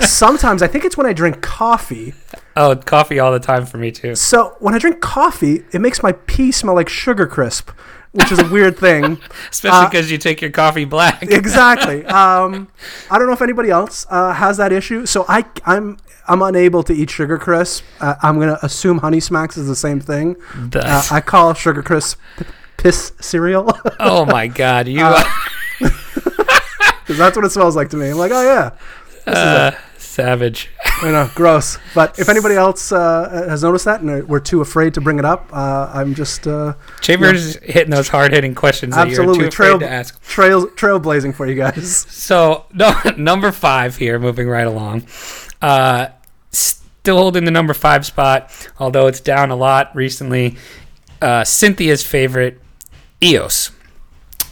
[0.00, 2.14] Sometimes I think it's when I drink coffee.
[2.56, 4.14] oh, coffee all the time for me too.
[4.14, 7.70] So when I drink coffee, it makes my pee smell like sugar crisp,
[8.12, 9.18] which is a weird thing.
[9.50, 11.22] Especially Uh, because you take your coffee black.
[11.30, 12.04] exactly.
[12.06, 12.68] Um,
[13.10, 15.06] I don't know if anybody else uh, has that issue.
[15.06, 17.84] So I, I'm I'm unable to eat sugar crisp.
[18.00, 20.36] Uh, I'm gonna assume Honey Smacks is the same thing.
[20.74, 22.44] Uh, I call sugar crisp p-
[22.76, 25.22] piss cereal oh my god, you Uh,
[27.06, 28.10] because that's what it smells like to me.
[28.10, 30.70] I'm like, oh yeah, uh, savage.
[31.02, 31.78] I know, gross.
[31.94, 35.24] But if anybody else uh, has noticed that and we're too afraid to bring it
[35.24, 39.50] up, uh, I'm just uh, Chambers hitting those hard hitting questions that you're absolutely too
[39.50, 40.22] trail afraid to ask.
[40.22, 42.06] trail trailblazing for you guys.
[42.26, 45.06] So no, number five here, moving right along.
[45.62, 46.08] Uh,
[46.50, 50.56] still holding the number five spot, although it's down a lot recently.
[51.22, 52.60] Uh, Cynthia's favorite,
[53.22, 53.70] EOS.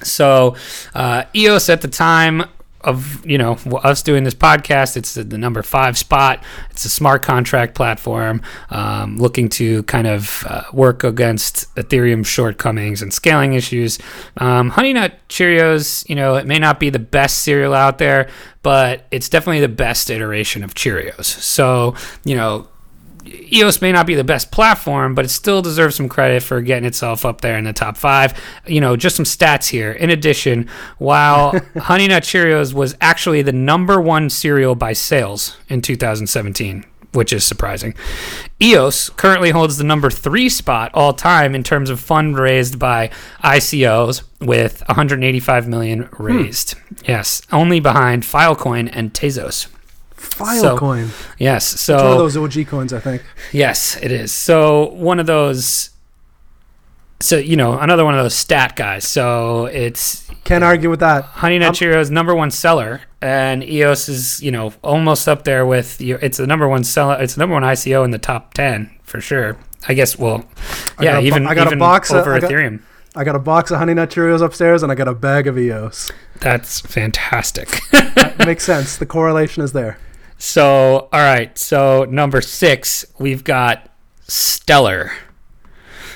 [0.04, 0.56] So
[0.94, 2.44] uh, EOS at the time
[2.84, 6.42] of you know us doing this podcast, it's the, the number five spot.
[6.70, 13.02] It's a smart contract platform um, looking to kind of uh, work against Ethereum shortcomings
[13.02, 13.98] and scaling issues.
[14.36, 18.28] Um, Honey Nut Cheerios, you know, it may not be the best cereal out there,
[18.62, 21.24] but it's definitely the best iteration of Cheerios.
[21.24, 22.68] So you know,
[23.26, 26.84] EOS may not be the best platform, but it still deserves some credit for getting
[26.84, 28.38] itself up there in the top five.
[28.66, 29.92] You know, just some stats here.
[29.92, 35.80] In addition, while Honey Nut Cheerios was actually the number one cereal by sales in
[35.80, 37.94] 2017, which is surprising,
[38.60, 43.10] EOS currently holds the number three spot all time in terms of fund raised by
[43.42, 46.22] ICOs with 185 million hmm.
[46.22, 46.74] raised.
[47.06, 49.68] Yes, only behind Filecoin and Tezos.
[50.24, 51.10] Filecoin.
[51.38, 53.22] Yes, so It's one of those OG coins, I think.
[53.52, 54.32] Yes, it is.
[54.32, 55.90] So one of those.
[57.20, 59.06] So you know another one of those stat guys.
[59.06, 61.24] So it's Can't argue with that.
[61.24, 65.64] Honey Nut Um, Cheerios number one seller, and EOS is you know almost up there
[65.64, 66.18] with you.
[66.20, 67.16] It's the number one seller.
[67.20, 69.56] It's the number one ICO in the top ten for sure.
[69.88, 70.18] I guess.
[70.18, 70.44] Well,
[71.00, 72.80] yeah, even I got a box of- over I Ethereum.
[73.16, 75.56] I got a box of Honey Nut Cheerios upstairs, and I got a bag of
[75.56, 76.10] EOS.
[76.40, 77.80] That's fantastic.
[78.44, 78.96] Makes sense.
[78.96, 79.98] The correlation is there.
[80.38, 81.56] So, all right.
[81.56, 83.90] So, number six, we've got
[84.22, 85.12] Stellar.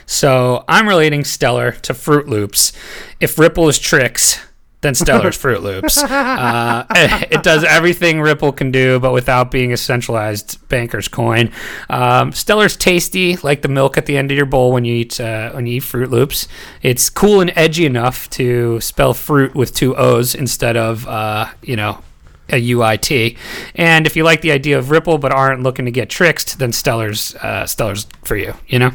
[0.06, 2.72] So, I'm relating Stellar to Froot Loops.
[3.20, 4.40] If Ripple is Trix,
[4.80, 5.98] then Stellar's Froot Loops.
[5.98, 6.86] Uh,
[7.30, 11.50] it does everything Ripple can do, but without being a centralized banker's coin.
[11.90, 15.20] Um, Stellar's tasty, like the milk at the end of your bowl when you eat
[15.20, 16.46] uh, when you eat Froot Loops.
[16.82, 21.76] It's cool and edgy enough to spell fruit with two O's instead of uh, you
[21.76, 22.02] know
[22.50, 23.36] a UIT.
[23.74, 26.72] And if you like the idea of Ripple but aren't looking to get tricked, then
[26.72, 28.54] Stellar's uh, Stellar's for you.
[28.66, 28.90] You know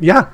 [0.00, 0.28] Yeah.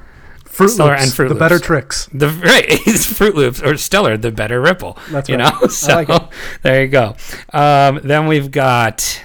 [0.47, 2.09] Fruit Stellar Loops, and Fruit the better Trix.
[2.13, 4.99] the right it's Froot Loops or Stellar, the better Ripple.
[5.11, 5.55] That's you right.
[5.63, 5.67] know.
[5.69, 6.23] So like it.
[6.63, 7.17] there you go.
[7.55, 9.23] Um, then we've got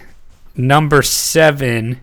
[0.55, 1.99] number seven,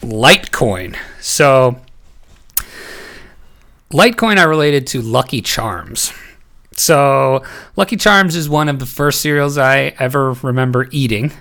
[0.00, 0.96] Litecoin.
[1.20, 1.80] So
[3.92, 6.12] Litecoin are related to Lucky Charms.
[6.76, 7.44] So,
[7.76, 11.32] Lucky Charms is one of the first cereals I ever remember eating,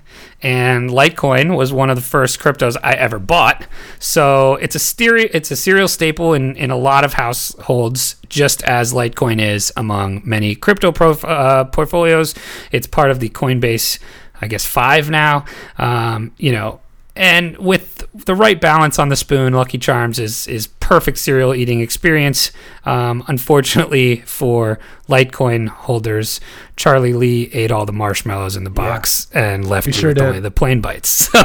[0.41, 3.65] and Litecoin was one of the first cryptos I ever bought.
[3.97, 8.93] So, it's a it's a cereal staple in, in a lot of households, just as
[8.93, 12.35] Litecoin is among many crypto prof, uh, portfolios.
[12.71, 13.99] It's part of the Coinbase,
[14.41, 15.45] I guess, five now.
[15.77, 16.81] Um, you know,
[17.15, 21.79] and with the right balance on the spoon, Lucky Charms is is perfect cereal eating
[21.79, 22.51] experience.
[22.85, 24.77] Um, unfortunately for
[25.07, 26.41] Litecoin holders,
[26.75, 30.25] Charlie Lee ate all the marshmallows in the box and left you sure with did.
[30.25, 31.29] only the plain bites.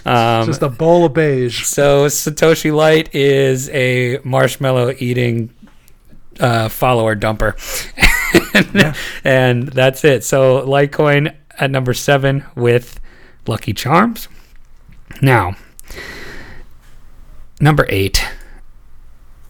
[0.00, 1.64] So, um, Just a bowl of beige.
[1.64, 5.50] so Satoshi Lite is a marshmallow eating
[6.38, 7.54] uh, follower dumper,
[8.54, 8.94] and, Yeah.
[9.24, 10.22] and that's it.
[10.24, 13.00] So Litecoin at number seven with
[13.46, 14.28] Lucky Charms.
[15.20, 15.56] Now,
[17.60, 18.24] number eight,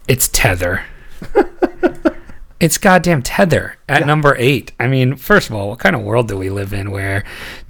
[0.07, 0.83] it's Tether.
[2.59, 4.05] it's goddamn Tether at Yeah.
[4.05, 4.71] number eight.
[4.79, 7.23] I mean, first of all, what kind of world do we live in where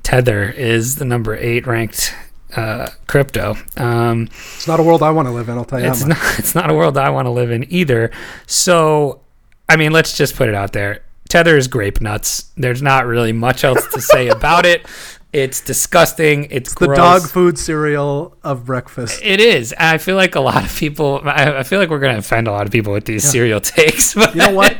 [0.04, 2.14] Tether is the number eight ranked
[2.56, 3.56] uh, crypto?
[3.78, 5.58] Um, It's not a world I want to live in.
[5.58, 6.18] I'll tell you it's not.
[6.40, 8.12] It's not a world I want to live in either.
[8.48, 9.22] So,
[9.70, 11.04] I mean, let's just put it out there.
[11.30, 12.52] Tether is grape nuts.
[12.58, 14.86] There's not really much else to say about it.
[15.34, 16.48] It's disgusting.
[16.52, 16.98] It's, The gross.
[16.98, 19.22] dog food cereal of breakfast.
[19.24, 19.74] It is.
[19.80, 21.22] I feel like a lot of people.
[21.24, 24.14] I, feel like we're going to offend a lot of people with these cereal takes.
[24.14, 24.78] But You know what?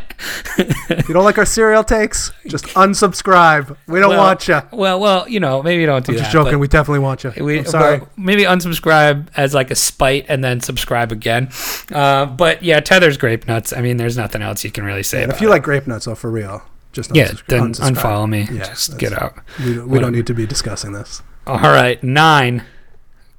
[0.58, 3.76] if you don't like our cereal takes, just unsubscribe.
[3.88, 4.62] We don't well, want you.
[4.74, 6.32] Well, well, you know, maybe don't do Just that.
[6.32, 6.60] Just joking.
[6.60, 7.34] We definitely want you.
[7.44, 8.00] we, I'm sorry.
[8.00, 11.50] well, maybe unsubscribe as like a spite and then subscribe again.
[11.92, 13.72] Uh, but yeah, Tether's grape nuts.
[13.74, 15.52] I mean, there's nothing else you can really say And about if you it.
[15.52, 16.62] like grape nuts, though, for real,
[16.92, 18.48] just yeah, then unfollow me.
[18.52, 19.34] Yeah, Just get out.
[19.60, 21.22] We, we don't need to be discussing this.
[21.48, 22.64] All right, nine.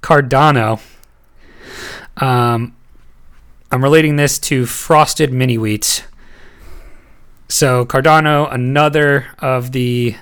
[0.03, 0.81] Cardano.
[2.17, 2.77] Um,
[3.71, 6.03] I'm relating this to frosted mini wheats.
[7.49, 10.17] So Cardano, another of the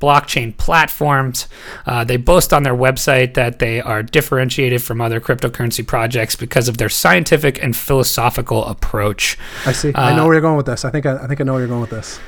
[0.00, 1.48] blockchain platforms,
[1.86, 6.68] uh, they boast on their website that they are differentiated from other cryptocurrency projects because
[6.68, 9.36] of their scientific and philosophical approach.
[9.64, 9.92] I see.
[9.94, 10.84] I Uh, know where you're going with this.
[10.84, 12.20] I think I, I think I know where you're going with this.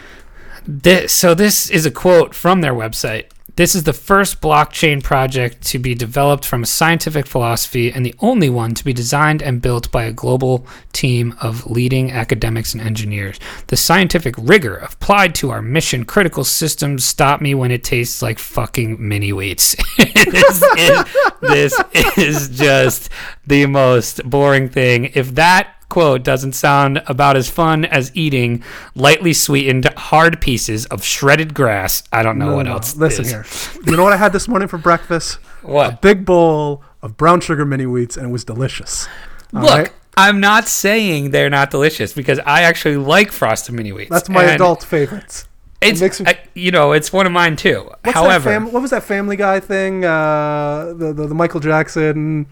[0.70, 3.30] This, so this is a quote from their website.
[3.56, 8.14] This is the first blockchain project to be developed from a scientific philosophy and the
[8.20, 12.82] only one to be designed and built by a global team of leading academics and
[12.82, 13.40] engineers.
[13.68, 18.38] The scientific rigor applied to our mission critical systems stop me when it tastes like
[18.38, 19.74] fucking mini wheats.
[19.96, 21.02] this, is,
[21.40, 21.82] this
[22.18, 23.08] is just
[23.46, 25.12] the most boring thing.
[25.14, 28.62] If that quote doesn't sound about as fun as eating
[28.94, 32.02] lightly sweetened hard pieces of shredded grass.
[32.12, 32.96] I don't know No, what no, else.
[32.96, 33.30] Listen is.
[33.30, 33.44] here.
[33.86, 35.38] You know what I had this morning for breakfast?
[35.62, 35.92] What?
[35.94, 39.08] A big bowl of brown sugar mini wheats, and it was delicious.
[39.54, 39.92] All Look, right?
[40.16, 44.10] I'm not saying they're not delicious because I actually like frosted mini wheats.
[44.10, 45.46] that's my adult favorites.
[45.80, 47.88] It's makes me- I- you know it's one of mine too.
[48.02, 50.04] What's However, fam- what was that Family Guy thing?
[50.04, 52.46] Uh, the, the the Michael Jackson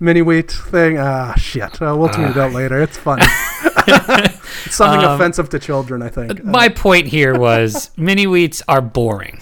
[0.00, 0.98] mini wheat thing.
[0.98, 1.80] Ah, shit.
[1.82, 2.80] Uh, we'll tweet it out later.
[2.82, 3.24] It's funny.
[3.86, 6.30] it's something Um, offensive to children, I think.
[6.40, 9.40] Uh, my point here was mini wheats are boring.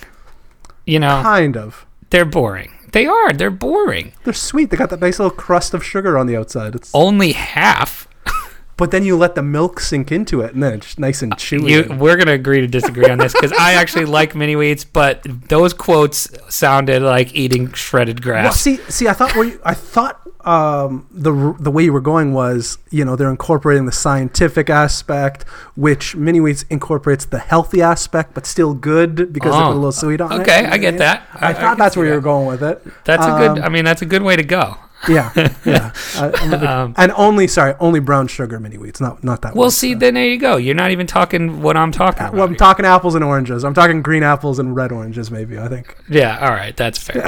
[0.87, 1.85] You know, kind of.
[2.11, 2.73] they're boring.
[2.93, 3.33] They are.
[3.33, 4.13] They're boring.
[4.25, 4.71] They're sweet.
[4.71, 6.75] They got that nice little crust of sugar on the outside.
[6.75, 8.07] It's Only half.
[8.77, 11.69] but then you let the milk sink into it, and then it's nice and chewy.
[11.71, 15.27] You, we're gonna agree to disagree on this because I actually like mini wheats, but
[15.49, 18.61] those quotes sounded like eating shredded Well, grass.
[18.61, 22.33] see, see, I thought you, I thought um, the r- the way you were going
[22.33, 25.43] was, you know, they're incorporating the scientific aspect,
[25.75, 29.75] which mini wheats incorporates the healthy aspect, but still good because they Oh, put a
[29.75, 30.41] little sweet on it.
[30.43, 31.27] okay, I get that.
[31.35, 32.81] I- I, I thought can that's where you were going with it.
[33.05, 33.59] That's a good.
[33.59, 34.77] Um, I mean, that's a good way to go.
[35.09, 35.31] Yeah,
[35.65, 35.93] yeah.
[36.17, 39.55] I, big- Um, and only, sorry, only brown sugar mini wheats, not not that.
[39.55, 39.99] Well, one, see, so.
[40.01, 40.57] then there you go.
[40.57, 42.33] You're not even talking what I'm talking about.
[42.35, 42.57] Well, I'm here.
[42.59, 43.63] talking apples and oranges.
[43.65, 45.59] I'm talking green apples and red oranges, maybe.
[45.59, 45.97] I think.
[46.09, 47.23] Yeah, all right, that's fair.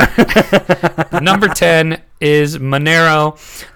[1.22, 3.32] Number 10 is Monero.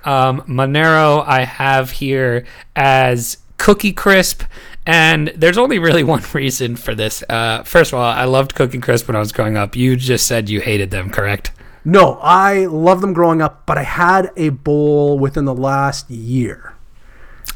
[0.07, 4.43] Um, Monero, I have here as Cookie Crisp.
[4.85, 7.23] And there's only really one reason for this.
[7.29, 9.77] Uh, first of all, I loved Cookie Crisp when I was growing up.
[9.77, 11.53] You just said you hated them, correct?
[11.85, 16.75] No, I love them growing up, but I had a bowl within the last year.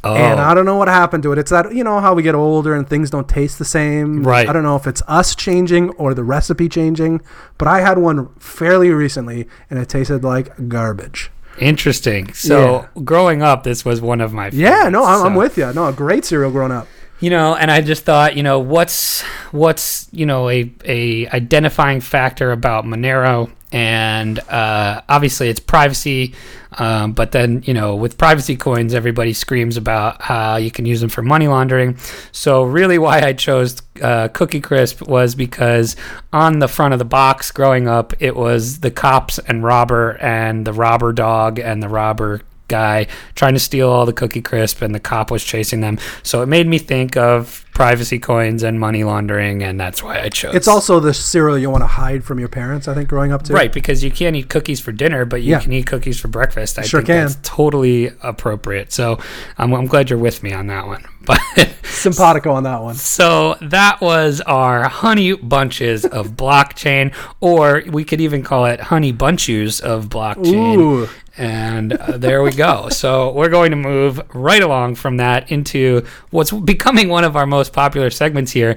[0.03, 1.39] Oh, And I don't know what happened to it.
[1.39, 4.23] It's that, you know, how we get older and things don't taste the same.
[4.25, 4.49] Right.
[4.49, 7.23] I don't know if it's us changing or the recipe changing,
[7.59, 11.31] but I had one fairly recently and it tasted like garbage.
[11.59, 12.33] interesting.
[12.35, 15.73] So, growing up, this was one of my Yeah, no, I'm, I'm with you.
[15.73, 16.87] No, a great cereal growing up.
[17.19, 21.99] you know and i just thought you know what's what's you know a, a identifying
[21.99, 26.35] factor about monero and uh, obviously it's privacy
[26.79, 31.01] um, but then you know with privacy coins everybody screams about how you can use
[31.01, 31.97] them for money laundering.
[32.33, 35.97] So really why i chose uh, cookie crisp was because
[36.33, 40.67] on the front of the box growing up it was the cops and robber and
[40.67, 44.95] the robber dog and the robber guy trying to steal all the cookie crisp and
[44.95, 49.05] the cop was chasing them so it made me think of privacy coins and money
[49.05, 52.39] laundering and that's why i chose It's also the cereal you want to hide from
[52.39, 53.53] your parents, I think, growing up too.
[53.53, 55.61] right because you can't eat cookies for dinner but you Yeah.
[55.61, 57.27] can eat cookies for breakfast i Sure think can.
[57.27, 59.19] that's totally appropriate so
[59.59, 61.41] I'm, I'm glad you're with me on that one but
[61.83, 62.95] Simpatico on that one.
[62.95, 69.11] So that was our honey bunches of blockchain, or we could even call it honey
[69.11, 70.79] bunches of blockchain.
[70.79, 71.09] Ooh.
[71.39, 72.89] And uh, there we go.
[72.97, 77.47] So we're going to move right along from that into what's becoming one of our
[77.47, 78.77] most popular segments here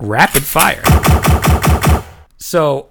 [0.00, 0.82] rapid fire.
[2.38, 2.88] So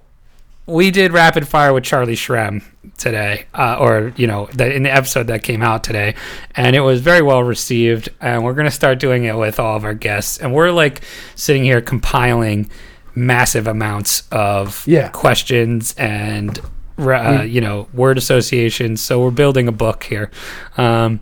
[0.66, 2.62] we did rapid fire with Charlie Shrem
[2.96, 6.14] today, uh, or you know, the, in the episode that came out today,
[6.56, 8.08] and it was very well received.
[8.20, 11.02] And we're gonna start doing it with all of our guests, and we're like
[11.34, 12.70] sitting here compiling
[13.14, 15.08] massive amounts of Yeah.
[15.08, 16.58] questions and
[16.98, 19.02] uh, you know word associations.
[19.02, 20.30] So we're building a book here.
[20.76, 21.20] Um,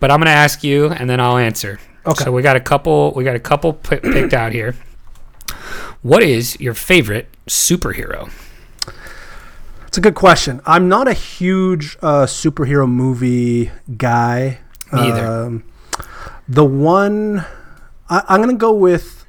[0.00, 1.80] but I'm gonna ask you, and then I'll answer.
[2.06, 2.24] Okay.
[2.24, 3.12] So we got a couple.
[3.14, 4.74] We got a couple p- picked out here.
[6.02, 8.30] What is your favorite superhero?
[9.86, 10.60] It's a good question.
[10.66, 14.58] I'm not a huge uh, superhero movie guy.
[14.92, 15.26] Me either.
[15.26, 15.64] Um,
[16.48, 17.44] the one
[18.10, 19.23] I, I'm gonna go with,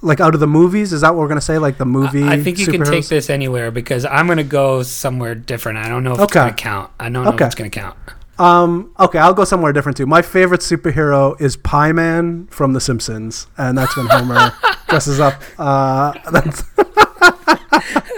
[0.00, 1.58] like out of the movies, is that what we're gonna say?
[1.58, 2.24] Like the movie?
[2.24, 5.78] I think you can take this anywhere because I'm gonna go somewhere different.
[5.78, 6.90] I don't know if it's gonna count.
[7.00, 7.44] I don't know Okay.
[7.44, 7.96] if it's gonna count.
[8.38, 10.06] Um, okay, I'll go somewhere different too.
[10.06, 14.52] My favorite superhero is Pie Man from The Simpsons, and that's when Homer
[14.88, 15.42] dresses up.
[15.58, 16.62] Uh, that's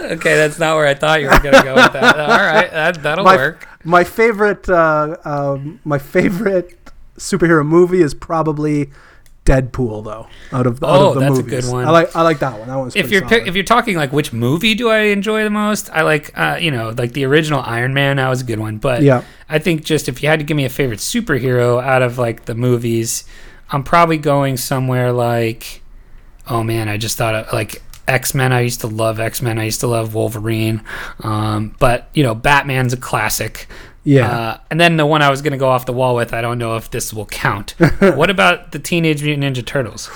[0.03, 2.19] Okay, that's not where I thought you were gonna go with that.
[2.19, 3.67] All right, that that'll My- work.
[3.83, 4.67] my favorite.
[4.69, 6.77] Uh, um, my favorite
[7.17, 8.89] superhero movie is probably
[9.51, 10.27] Deadpool, though.
[10.51, 11.65] Out of, out Oh, of the that's a movies.
[11.65, 11.85] good one.
[11.85, 12.67] I like I like that one.
[12.67, 15.49] That one's If you're pick, if you're talking like which movie do I enjoy the
[15.49, 18.17] most, I like uh, you know like the original Iron Man.
[18.17, 19.23] That was a good one, but yeah.
[19.49, 22.45] I think just if you had to give me a favorite superhero out of like
[22.45, 23.25] the movies,
[23.69, 25.81] I'm probably going somewhere like,
[26.47, 28.51] oh man, I just thought of like X Men.
[28.51, 29.59] I used to love X Men.
[29.59, 30.83] I used to love Wolverine.
[31.21, 33.67] Um, but you know, Batman's a classic.
[34.03, 34.31] Yeah.
[34.35, 36.41] Uh, and then the one I was going to go off the wall with, I
[36.41, 37.71] don't know if this will count.
[37.99, 40.09] what about the Teenage Mutant Ninja Turtles?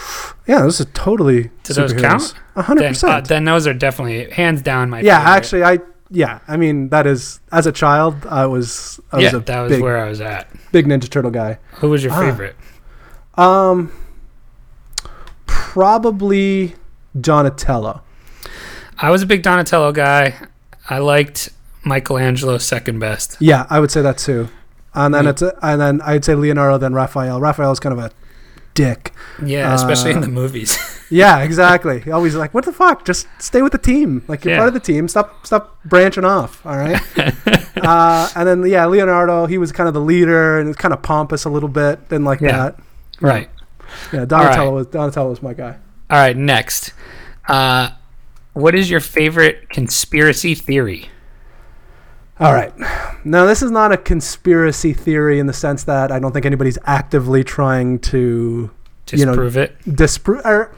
[0.48, 1.52] yeah, this is totally.
[1.64, 2.34] Do those count?
[2.56, 3.28] A hundred Then, uh, percent.
[3.28, 5.08] then those are definitely hands down my favorite.
[5.08, 5.36] Yeah, favorite.
[5.38, 9.36] actually, I yeah, I mean that is as a child, I was I was yeah,
[9.38, 10.48] a that was big where I was at.
[10.72, 11.60] big Ninja Turtle guy.
[11.76, 12.20] Who was your Ah.
[12.22, 12.56] favorite?
[13.36, 13.92] Um,
[15.46, 16.76] probably
[17.20, 18.02] Donatello.
[18.98, 20.36] I was a big Donatello guy.
[20.90, 21.50] I liked
[21.86, 23.38] Michelangelo second best.
[23.40, 24.50] Yeah, I would say that too.
[24.94, 25.30] And then Yeah.
[25.32, 27.40] it's a, and then I'd say Leonardo, then Raphael.
[27.40, 28.12] Raphael is kind of a
[28.74, 29.12] dick.
[29.44, 30.78] Yeah, especially in Uh, the movies.
[31.12, 32.00] Yeah, exactly.
[32.00, 33.06] He always like, what the fuck?
[33.06, 34.24] Just stay with the team.
[34.28, 34.58] Like you're Yeah.
[34.62, 35.08] part of the team.
[35.08, 36.66] Stop, stop branching off.
[36.66, 37.00] All right.
[37.78, 39.46] uh, and then yeah, Leonardo.
[39.46, 42.10] He was kind of the leader and was kind of pompous a little bit.
[42.10, 42.58] Didn't like Yeah.
[42.58, 42.80] that.
[43.22, 43.50] right.
[44.12, 44.74] Yeah, Donatello right.
[44.74, 45.76] was Donatello was my guy.
[46.10, 46.94] All right, next.
[47.48, 47.90] Uh,
[48.54, 51.10] what is your favorite conspiracy theory?
[52.40, 52.74] All right.
[53.24, 56.78] Now this is not a conspiracy theory in the sense that I don't think anybody's
[56.86, 58.72] actively trying to
[59.06, 60.70] Just You know, it disprove.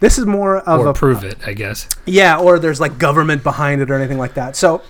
[0.00, 1.88] This is more of or a prove it, I guess.
[2.06, 4.56] yeah, or there's like government behind it or anything like that.
[4.56, 4.82] So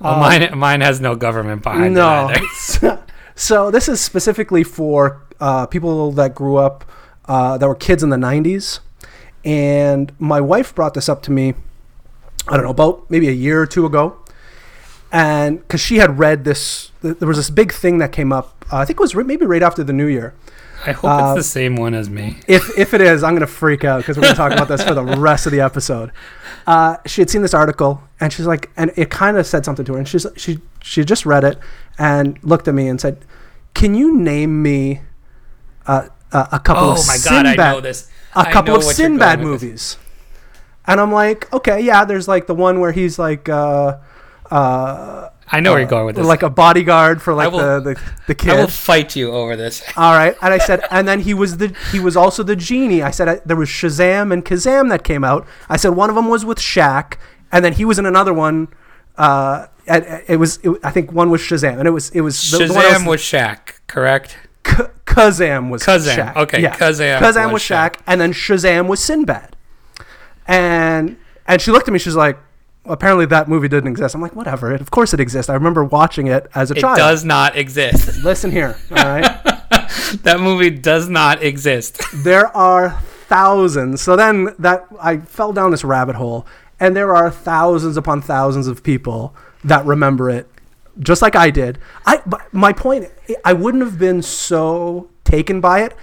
[0.00, 2.30] Well, uh, mine, mine has no government behind no.
[2.30, 3.02] it No.
[3.34, 6.84] so this is specifically for uh, people that grew up
[7.26, 8.80] uh, that were kids in the 90s.
[9.44, 11.54] And my wife brought this up to me,
[12.48, 14.23] I don't know, about maybe a year or two ago.
[15.14, 18.78] And because she had read this, there was this big thing that came up, uh,
[18.78, 20.34] I think it was maybe right after the new year.
[20.84, 22.40] I hope Uh, it's the same one as me.
[22.48, 24.66] If, if it is, I'm going to freak out because we're going to talk about
[24.66, 26.10] this for the rest of the episode.
[26.66, 29.84] Uh, she had seen this article and she's like, and it kind of said something
[29.84, 29.98] to her.
[29.98, 31.58] And she's, she, she just read it
[31.96, 33.18] and looked at me and said,
[33.72, 35.00] Can you name me
[35.86, 38.10] uh, uh, a couple Oh of my god, I Sinbad, know this.
[38.34, 39.68] a couple of Sinbad going with this.
[39.68, 39.96] movies?
[40.86, 43.98] And I'm like, okay, yeah, there's like the one where he's like, uh,
[44.50, 46.26] uh, I know where you're going with this.
[46.26, 48.50] like a bodyguard for like will- the, the, the kid.
[48.50, 49.82] I will fight you over this.
[49.96, 53.02] All right, and I said, and then he was the he was also the genie.
[53.02, 55.46] I said I, there was Shazam and Kazam that came out.
[55.68, 57.16] I said one of them was with Shaq,
[57.52, 58.68] and then he was in another one.
[59.16, 62.50] Uh, and it was it, I think one was Shazam, and it was it was
[62.50, 64.36] the, Shazam else, was Shaq, correct?
[64.64, 66.36] K- Kazam was Kazam, Shaq.
[66.36, 66.74] okay, yeah.
[66.74, 69.54] Kazam Kazam was was Shaq, and then Shazam was Sinbad.
[70.46, 71.98] And and she looked at me.
[71.98, 72.38] She's like,
[72.86, 74.14] apparently that movie didn't exist.
[74.14, 74.72] I'm like, whatever.
[74.72, 75.48] It, of course it exists.
[75.48, 76.98] I remember watching it as a It child.
[76.98, 78.18] It does not exist.
[78.24, 79.22] Listen here, all right.
[80.22, 82.00] that movie does not exist.
[82.24, 84.00] there are thousands.
[84.00, 86.46] So then that I fell down this rabbit hole,
[86.80, 90.48] and there are thousands upon thousands of people that remember it,
[90.98, 91.78] just like I did.
[92.04, 93.10] I but my point,
[93.44, 95.94] I wouldn't have been so taken by it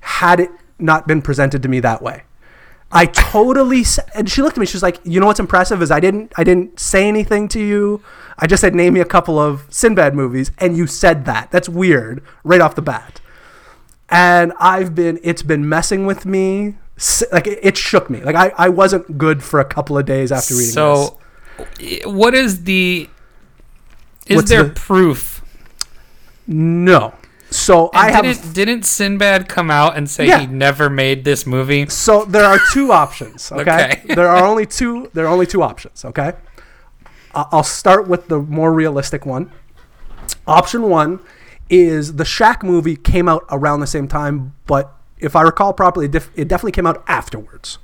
[0.00, 2.24] had it not been presented to me that way.
[2.92, 4.66] I totally and she looked at me.
[4.66, 7.60] She was like, "You know what's impressive is I didn't I didn't say anything to
[7.60, 8.02] you.
[8.38, 11.50] I just said name me a couple of Sinbad movies, and you said that.
[11.50, 13.20] That's weird right off the bat."
[14.10, 16.74] and I've been it's been messing with me.
[17.32, 18.20] Like it, it shook me.
[18.22, 20.74] Like I, I wasn't good for a couple of days after reading this.
[20.74, 21.18] So,
[22.04, 23.08] what is the?
[24.26, 25.42] Is What's there the- proof?
[26.46, 27.14] No.
[27.54, 30.40] So I And have didn't didn't Sinbad come out and say Yeah.
[30.40, 31.86] he never made this movie?
[31.88, 33.50] so there are two options.
[33.52, 34.00] Okay?
[34.04, 34.14] Okay.
[34.14, 35.08] there are only two.
[35.14, 36.04] There are only two options.
[36.04, 36.32] Okay.
[37.34, 39.52] I- I'll start with the more realistic one.
[40.46, 41.20] Option one
[41.70, 46.06] is the Shaq movie came out around the same time, but if I recall properly,
[46.06, 47.78] it definitely came out afterwards.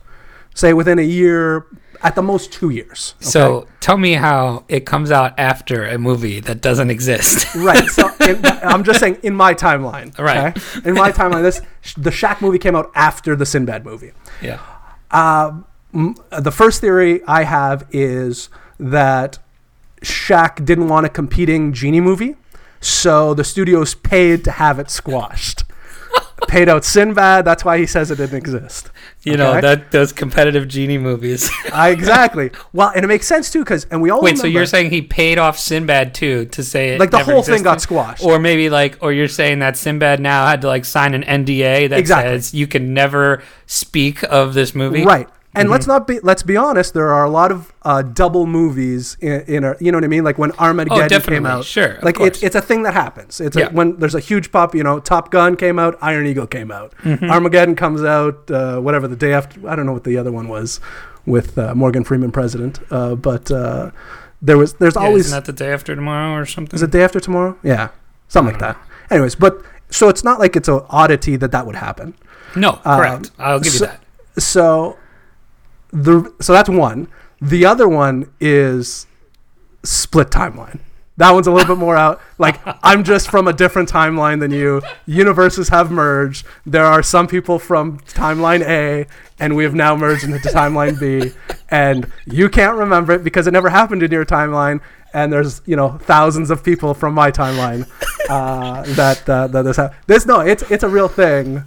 [0.55, 1.67] Say within a year,
[2.03, 3.15] at the most two years.
[3.19, 3.27] okay?
[3.31, 7.55] So tell me how it comes out after a movie that doesn't exist.
[7.57, 7.85] right.
[7.91, 10.57] So in, I'm just saying, in my timeline, Right.
[10.57, 10.89] okay?
[10.89, 11.61] In my timeline, this
[11.97, 14.13] the Shaq movie came out after the Sinbad movie.
[14.43, 14.61] yeah.
[15.11, 18.49] Um, m- the first theory I have is
[18.79, 19.39] that
[20.03, 22.37] Shaq didn't want a competing genie movie,
[22.81, 25.65] so the studios paid to have it squashed.
[26.51, 27.45] Paid out Sinbad.
[27.45, 28.91] That's why he says it didn't exist.
[29.23, 31.49] You know that those competitive genie movies.
[31.73, 32.51] I, exactly.
[32.73, 35.03] Well, and it makes sense too because, and we all Wait, so you're saying he
[35.03, 38.25] paid off Sinbad too to say it like the whole thing got squashed.
[38.25, 41.89] or maybe like, or you're saying that Sinbad now had to like sign an NDA
[41.91, 42.31] that Exactly.
[42.33, 45.05] says you can never speak of this movie.
[45.05, 45.29] Right.
[45.53, 45.73] And Mm-hmm.
[45.73, 46.95] let's not be let's be honest.
[46.95, 50.09] There are a lot of uh, double movies in, in a, you know what I
[50.09, 50.23] mean.
[50.23, 53.41] Like when Armageddon Oh, came out, Sure, Like it's it's a thing that happens.
[53.41, 53.67] It's Yeah.
[53.67, 54.77] a, when there's a huge pop.
[54.77, 57.29] You know, Top Gun came out, Iron Eagle came out, Mm-hmm.
[57.31, 58.49] Armageddon comes out.
[58.49, 60.79] Uh, whatever the day after, I don't know what the other one was,
[61.27, 62.79] with uh, Morgan Freeman president.
[62.89, 63.91] Uh, but uh,
[64.41, 66.77] there was there's Yeah, always isn't that the day after tomorrow or something?
[66.77, 67.59] is it day after tomorrow?
[67.65, 67.89] Yeah,
[68.29, 68.77] something like that.
[69.11, 72.15] Anyways, but so it's not like it's an oddity that that would happen.
[72.55, 73.33] no, correct.
[73.37, 74.43] I'll give so- you that.
[74.43, 74.97] so
[75.93, 77.09] the so that's one.
[77.41, 79.07] The other one is
[79.83, 80.81] split timeline.
[81.17, 82.21] That one's a little bit more out.
[82.39, 84.83] Like I'm just from a different timeline than you.
[85.07, 86.47] Universes have merged.
[86.65, 89.07] There are some people from timeline A,
[89.39, 91.33] and we have now merged into timeline B.
[91.71, 94.81] And you can't remember it because it never happened in your timeline.
[95.13, 97.87] And there's you know thousands of people from my timeline
[98.31, 101.65] uh, that uh, that this ha- this no it's it's a real thing.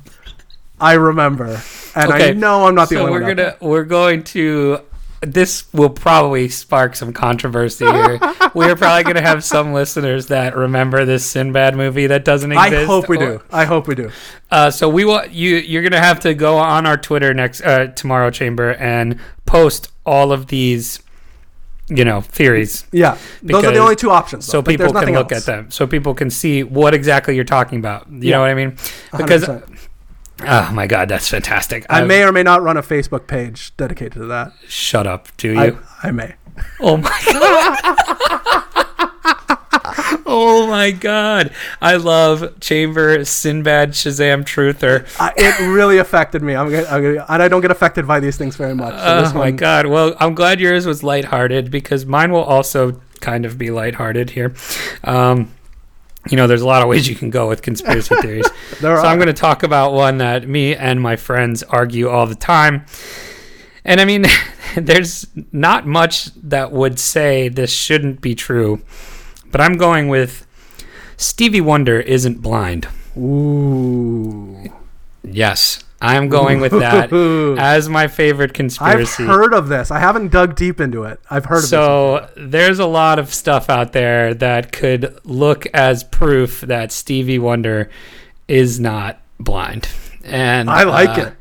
[0.79, 1.61] I remember,
[1.95, 3.35] and I Okay, know I'm not the so only we're one.
[3.35, 4.79] gonna we're going to
[5.21, 8.19] this will probably spark some controversy here.
[8.53, 12.73] we're probably gonna have some listeners that remember this Sinbad movie that doesn't exist.
[12.73, 13.41] I hope we do.
[13.49, 14.11] I hope we do.
[14.51, 17.87] Uh, so we will you you're gonna have to go on our Twitter next uh,
[17.87, 20.99] tomorrow chamber and post all of these
[21.89, 24.45] you know theories Yeah, those are the only two options.
[24.45, 24.71] so though.
[24.71, 25.47] Like, people can look else.
[25.47, 28.35] at them so people can see what exactly you're talking about you Yeah.
[28.35, 28.77] know what i mean
[29.15, 29.67] because 100%.
[30.41, 33.75] Oh my god that's fantastic I I've- may or may not run a Facebook page
[33.77, 34.51] dedicated to that.
[34.67, 35.73] shut up do you I,
[36.07, 36.35] I may.
[36.79, 37.79] oh my god
[40.25, 46.55] oh my god i love chamber sinbad shazam truther I, it really affected me.
[46.55, 48.93] I'm gonna, I'm gonna, and I don't get affected by these things very much.
[48.95, 49.85] So Oh this my one- god!
[49.87, 54.53] Well, I'm glad yours was lighthearted because mine will also kind of be lighthearted here.
[55.03, 55.51] Um,
[56.29, 58.49] you know, there's a lot of ways you can go with conspiracy theories.
[58.79, 59.05] So are.
[59.05, 62.85] I'm going to talk about one that me and my friends argue all the time.
[63.85, 64.25] And I mean,
[64.75, 68.81] there's not much that would say this shouldn't be true,
[69.51, 70.45] but I'm going with
[71.17, 72.87] Stevie Wonder isn't blind.
[73.17, 74.71] Ooh.
[75.23, 79.23] Yes, I'm going with that as my favorite conspiracy.
[79.23, 79.89] I've heard of this.
[79.89, 81.19] I haven't dug deep into it.
[81.29, 81.69] I've heard of this.
[81.69, 87.39] So there's a lot of stuff out there that could look as proof that Stevie
[87.39, 87.89] Wonder
[88.47, 89.87] is not blind,
[90.25, 91.33] and I like uh, it.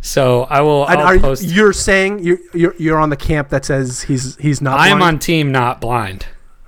[0.00, 0.84] So I will.
[0.84, 1.44] I'll post.
[1.44, 4.76] you're saying you're, you're you're on the camp that says he's he's not.
[4.76, 4.82] Blind.
[4.82, 5.14] I am blind?
[5.16, 6.26] on team not blind.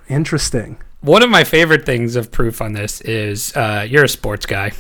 [0.09, 0.79] Interesting.
[1.01, 4.73] One of my favorite things of proof on this is uh, you're a sports guy.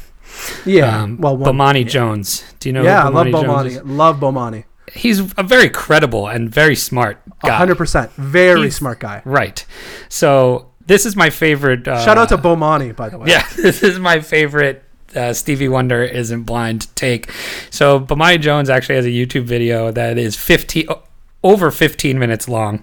[0.66, 1.02] Yeah.
[1.02, 2.44] Um, well, one, Bomani Jones.
[2.60, 2.82] Do you know?
[2.82, 3.78] yeah, I love Bomani?
[3.78, 3.80] Bomani.
[3.84, 4.64] Love Bomani.
[4.92, 7.56] He's a very credible and very smart guy.
[7.56, 8.10] hundred percent.
[8.12, 9.20] Very He's- smart guy.
[9.24, 9.64] Right.
[10.08, 11.86] So this is my favorite.
[11.86, 13.28] Uh, Shout out to Bomani, by the way.
[13.28, 14.82] Yeah, this is my favorite
[15.14, 17.30] uh, Stevie Wonder isn't blind take.
[17.70, 21.02] So, Bomani Jones actually has a YouTube video that is 15 o-
[21.44, 22.82] over 15 minutes long,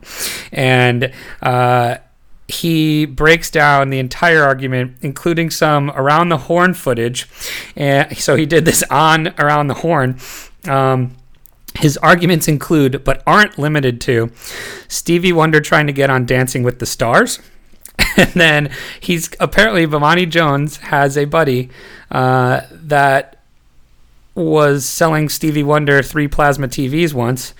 [0.52, 1.98] and uh,
[2.48, 7.28] he breaks down the entire argument, including some around the horn footage.
[7.76, 10.20] And so he did this on around the horn.
[10.68, 11.16] Um,
[11.80, 14.32] his arguments include, but aren't limited to,
[14.88, 17.40] Stevie Wonder trying to get on Dancing with the Stars.
[18.18, 18.70] and then
[19.00, 21.70] he's apparently Bomani Jones has a buddy
[22.12, 23.42] uh, that
[24.36, 27.54] was selling Stevie Wonder three plasma TVs once.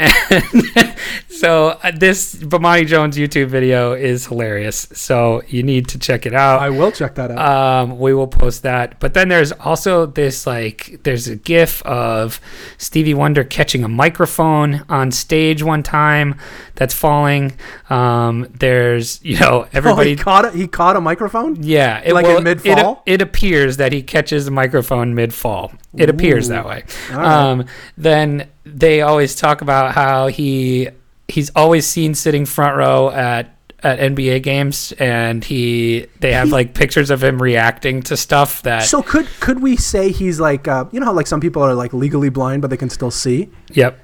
[0.00, 0.96] And
[1.28, 4.88] so uh, this Bomani Jones YouTube video is hilarious.
[4.92, 6.60] So you need to check it out.
[6.60, 7.38] I will check that out.
[7.38, 8.98] Um, we will post that.
[8.98, 12.40] But then there's also this like there's a GIF of
[12.78, 16.36] Stevie Wonder catching a microphone on stage one time
[16.76, 17.52] that's falling.
[17.90, 20.10] Um, there's you know oh, everybody.
[20.10, 20.54] he caught it.
[20.54, 21.62] He caught a microphone.
[21.62, 23.02] yeah, it, like in mid-fall?
[23.04, 25.72] It, it appears that he catches the microphone mid fall.
[25.96, 26.84] It appears that way.
[27.10, 27.26] Right.
[27.26, 27.66] Um,
[27.96, 30.88] then they always talk about how he
[31.28, 36.74] he's always seen sitting front row at at NBA games, and he they have like
[36.74, 38.84] pictures of him reacting to stuff that.
[38.84, 41.74] So could could we say he's like uh, you know how like some people are
[41.74, 43.50] like legally blind but they can still see?
[43.72, 43.98] yep.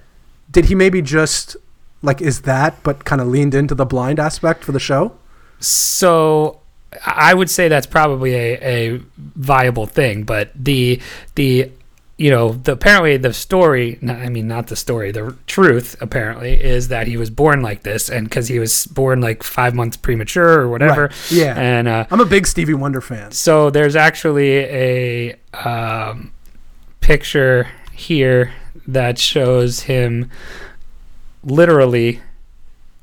[0.51, 1.57] Did he maybe just
[2.03, 5.16] like is that but kind of leaned into the blind aspect for the show?
[5.59, 6.61] So
[7.05, 11.01] I would say that's probably a, a viable thing, but the
[11.34, 11.70] the
[12.19, 16.89] you know, the, apparently the story, I mean, not the story, the truth apparently is
[16.89, 20.61] that he was born like this and because he was born like five months premature
[20.61, 21.09] or whatever.
[21.09, 21.33] Right.
[21.33, 21.55] Yeah.
[21.59, 23.33] And uh, I'm a big Stevie Wonder fan.
[23.33, 26.33] so there's actually a um,
[27.01, 28.53] picture here
[28.87, 30.31] that shows him
[31.45, 32.21] literally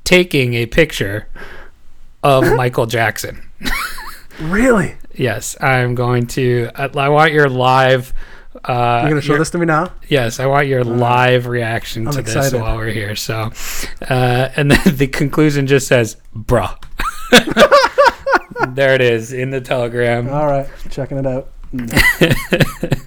[0.02, 1.28] taking a picture
[2.22, 3.48] of Michael Jackson.
[4.40, 4.96] Really?
[5.14, 6.68] Yes, I'm going to.
[6.74, 8.12] I, I want your live.
[8.64, 9.92] Uh, You're gonna show this to me now?
[10.08, 12.60] Yes, I want your live reaction I'm to this excited.
[12.60, 13.14] while we're here.
[13.16, 13.50] So,
[14.08, 16.74] uh, and then the conclusion just says, "Bruh."
[18.74, 20.28] there it is in the telegram.
[20.28, 21.50] All right, checking it out.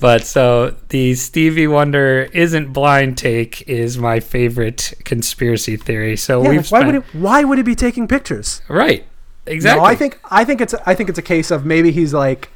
[0.00, 6.16] But so the Stevie Wonder isn't blind take is my favorite conspiracy theory.
[6.16, 8.62] So Yeah, we've why spent, would he, why would he be taking pictures?
[8.68, 9.06] right
[9.46, 9.80] exactly.
[9.80, 12.50] No, I think I think it's I think it's a case of maybe he's like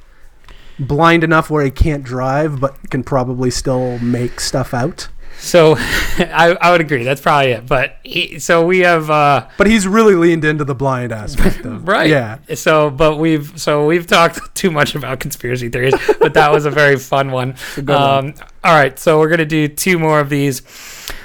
[0.79, 5.09] blind enough where he can't drive, but can probably still make stuff out.
[5.39, 5.77] so.
[6.19, 7.05] I, I would agree.
[7.05, 7.67] That's probably it.
[7.67, 9.11] But he, so we have.
[9.11, 12.09] Uh, But he's really leaned into the blind aspect of Right.
[12.09, 12.39] Yeah.
[12.55, 16.71] So, but we've so we've talked too much about conspiracy theories, but that was a
[16.71, 17.55] very fun one.
[17.77, 18.29] a good one.
[18.29, 20.63] Um, all right, so we're gonna do two more of these.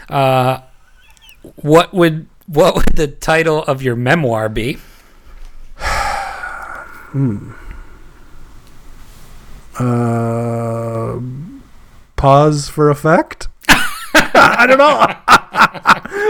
[0.09, 0.59] Uh,
[1.55, 4.77] what would what would the title of your memoir be?
[9.81, 11.19] Uh,
[12.15, 13.47] pause for effect.
[14.13, 15.07] I don't know.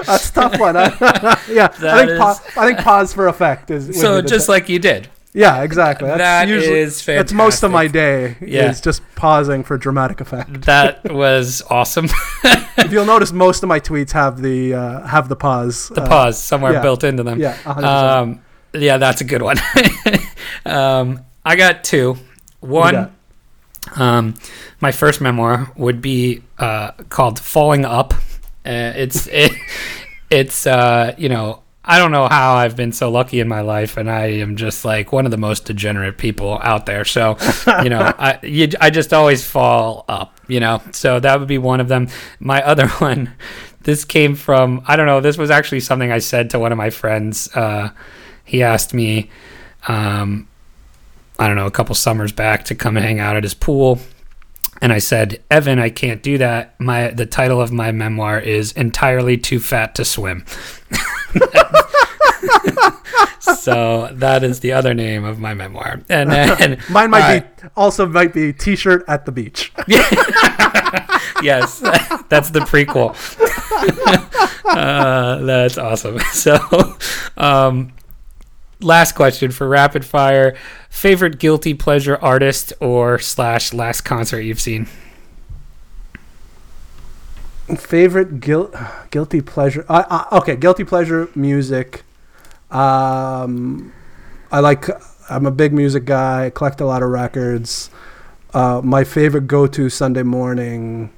[0.05, 0.75] That's a tough one.
[1.55, 3.99] yeah, That I think is- pa- I think pause for effect is.
[3.99, 5.09] So just like you did.
[5.33, 6.07] yeah, exactly.
[6.07, 8.35] That's That usually is that's most of my day.
[8.41, 8.69] Yeah.
[8.69, 10.61] is just pausing for dramatic effect.
[10.63, 12.07] That was awesome.
[12.77, 15.89] if you'll notice, most of my tweets have the uh, have the pause.
[15.89, 16.81] the uh, pause somewhere yeah.
[16.81, 17.39] built into them.
[17.39, 17.83] Yeah, 100%.
[17.83, 18.41] Um,
[18.73, 19.57] yeah, that's a good one.
[20.65, 22.17] um, I got two.
[22.59, 23.11] One?
[23.95, 24.35] Um,
[24.79, 28.13] my first memoir would be uh, called "Falling Up."
[28.65, 29.51] Uh, it's it,
[30.29, 33.97] it's uh, you know I don't know how I've been so lucky in my life,
[33.97, 37.05] and I am just like one of the most degenerate people out there.
[37.05, 37.37] So
[37.83, 40.39] you know I you, I just always fall up.
[40.47, 42.07] You know, so that would be one of them.
[42.39, 43.33] My other one.
[43.83, 45.21] This came from I don't know.
[45.21, 47.49] This was actually something I said to one of my friends.
[47.55, 47.89] Uh,
[48.45, 49.31] he asked me,
[49.87, 50.47] um,
[51.39, 53.99] I don't know, a couple summers back to come and hang out at his pool.
[54.81, 56.79] And I said, Evan, I can't do that.
[56.79, 60.43] My the title of my memoir is entirely too fat to swim.
[63.39, 66.01] so that is the other name of my memoir.
[66.09, 67.61] And then Mine might right.
[67.61, 69.71] be also might be T-shirt at the beach.
[71.43, 71.79] yes,
[72.29, 73.15] that's the prequel.
[74.65, 76.19] uh, that's awesome.
[76.31, 76.57] So,
[77.37, 77.93] um,
[78.81, 80.55] last question for rapid fire:
[80.89, 84.87] favorite guilty pleasure artist or slash last concert you've seen?
[87.77, 88.75] Favorite guilt,
[89.11, 89.85] guilty pleasure.
[89.87, 92.03] Uh, uh, okay, guilty pleasure music.
[92.69, 93.93] Um,
[94.51, 94.85] I like.
[95.29, 96.47] I'm a big music guy.
[96.47, 97.89] I collect a lot of records.
[98.53, 101.09] Uh, my favorite go-to Sunday morning,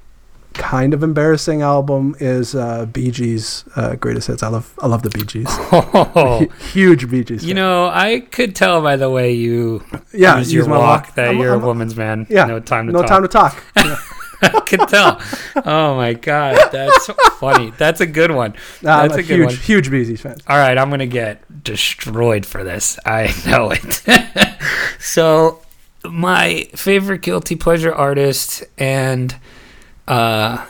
[0.54, 4.42] kind of embarrassing album is uh, Bee Gees' uh, greatest hits.
[4.42, 4.72] I love.
[4.80, 5.46] I love the Bee Gees.
[5.50, 7.42] Oh, Huge Bee Gees.
[7.44, 7.56] you fan.
[7.56, 11.38] know, I could tell by the way you yeah, use your my walk that I'm-
[11.38, 12.26] you're I'm- a woman's man.
[12.30, 13.08] Yeah, no time to no talk.
[13.08, 13.64] time to talk.
[14.42, 14.50] Yeah.
[14.56, 15.22] I can tell.
[15.64, 17.06] Oh my god, that's
[17.38, 17.72] funny.
[17.78, 18.50] That's a good one.
[18.82, 19.56] I'm That's a, a good huge, one.
[19.56, 20.36] huge Bee Gees fan.
[20.48, 22.98] All right, I'm gonna get destroyed for this.
[23.06, 24.02] I know it.
[24.98, 25.62] so,
[26.04, 29.34] my favorite guilty pleasure artist and
[30.08, 30.64] uh,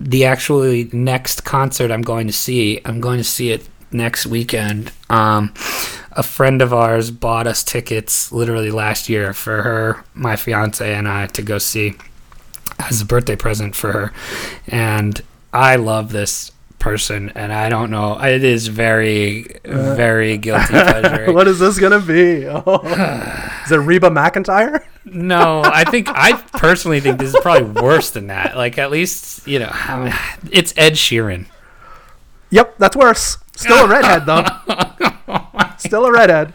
[0.00, 2.80] the actually next concert I'm going to see.
[2.84, 4.92] I'm going to see it next weekend.
[5.08, 5.54] Um,
[6.12, 11.08] a friend of ours bought us tickets literally last year for her, my fiance, and
[11.08, 11.94] I to go see
[12.78, 14.12] as a birthday present for her.
[14.66, 15.20] And
[15.52, 18.20] I love this person, and I don't know.
[18.20, 21.32] It is very, very guilty pleasure.
[21.32, 22.46] what is this gonna be?
[22.46, 22.80] Oh.
[23.64, 24.84] is it Reba McEntire?
[25.14, 28.56] No, I think I personally think this is probably worse than that.
[28.56, 30.14] Like at least you know, I mean,
[30.50, 31.46] it's Ed Sheeran.
[32.50, 33.38] Yep, that's worse.
[33.56, 34.44] Still a redhead though.
[35.26, 36.52] Oh Still a redhead.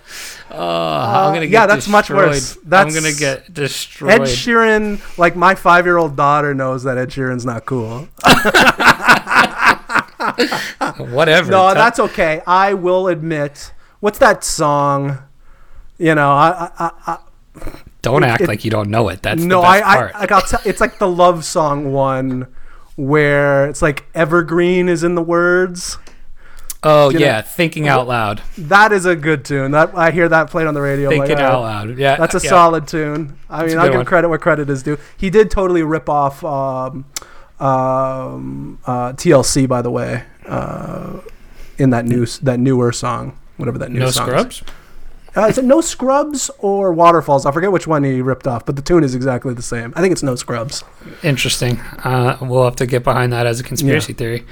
[0.52, 2.28] Oh, I'm uh, gonna get yeah, that's much destroyed.
[2.30, 2.58] worse.
[2.64, 4.12] That's- I'm gonna get destroyed.
[4.12, 8.08] Ed Sheeran, like my five-year-old daughter knows that Ed Sheeran's not cool.
[11.16, 11.52] Whatever.
[11.52, 12.42] No, that's okay.
[12.46, 13.74] I will admit.
[14.00, 15.18] What's that song?
[15.98, 17.18] You know, I, I, I
[18.02, 19.22] don't act it- like you don't know it.
[19.22, 20.14] That's no, I, best I, part.
[20.16, 20.62] like I'll tell.
[20.66, 22.48] It's like the love song one,
[22.96, 25.98] where it's like evergreen is in the words.
[26.82, 28.42] Oh You know- yeah, thinking out loud.
[28.58, 29.72] That is a good tune.
[29.72, 31.10] That I hear that played on the radio.
[31.10, 31.98] Thinking like, out "Oh, loud.
[31.98, 32.50] Yeah, That's a yeah.
[32.50, 33.38] solid tune.
[33.50, 34.06] I mean, I'll give one.
[34.06, 34.98] credit where credit is due.
[35.18, 37.04] He did totally rip off um,
[37.60, 41.20] um, uh, TLC, by the way, uh,
[41.78, 44.28] in that new that newer song, whatever that new No song.
[44.30, 44.32] is.
[44.56, 44.64] scrubs.
[45.36, 47.46] Uh, is it No Scrubs or Waterfalls?
[47.46, 49.94] I forget which one he ripped off, but the tune is exactly the same.
[49.96, 50.84] I think it's No Scrubs.
[51.24, 51.80] Interesting.
[52.04, 54.46] Uh, we'll have to get behind that as a conspiracy theory.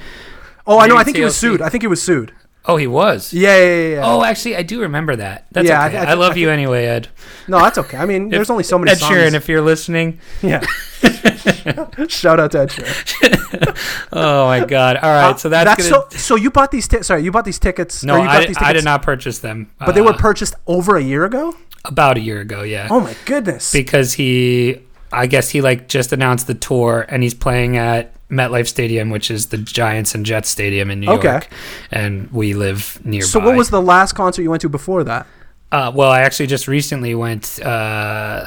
[0.66, 0.96] Oh, I know.
[0.96, 1.60] I think he was sued.
[1.62, 2.32] I think he was sued.
[2.70, 3.32] Oh, he was.
[3.32, 3.88] Yeah, yeah, yeah.
[3.94, 4.00] yeah.
[4.04, 5.46] Oh, actually, I do remember that.
[5.52, 5.96] That's Yeah, I okay.
[5.96, 7.08] th- I, I love I you anyway, Ed.
[7.48, 7.96] no, that's okay.
[7.96, 9.14] I mean, there's only so many Ed songs.
[9.16, 10.20] Sheeran, if you're listening.
[10.42, 10.60] yeah.
[12.08, 13.74] Shout out to Ed Sheeran.
[14.12, 14.96] Oh my God!
[14.96, 16.04] All right, Uh, so that's, gonna.
[16.10, 16.16] so.
[16.18, 16.88] So you bought these?
[16.88, 18.02] Ti- sorry, you bought these tickets.
[18.04, 19.70] no, or you got I, I did not purchase them.
[19.78, 21.54] But they were uh, purchased over a year ago.
[21.84, 22.62] about a year ago.
[22.62, 22.88] Yeah.
[22.90, 23.72] Oh my goodness!
[23.72, 24.80] because he
[25.12, 29.30] I guess he like just announced the tour and he's playing at MetLife Stadium, which
[29.30, 31.28] is the Giants and Jets stadium in New Okay.
[31.30, 31.48] York,
[31.90, 33.26] and we live nearby.
[33.26, 35.26] so what was the last concert you went to before that?
[35.72, 38.44] Uh, well, I actually just recently went uh,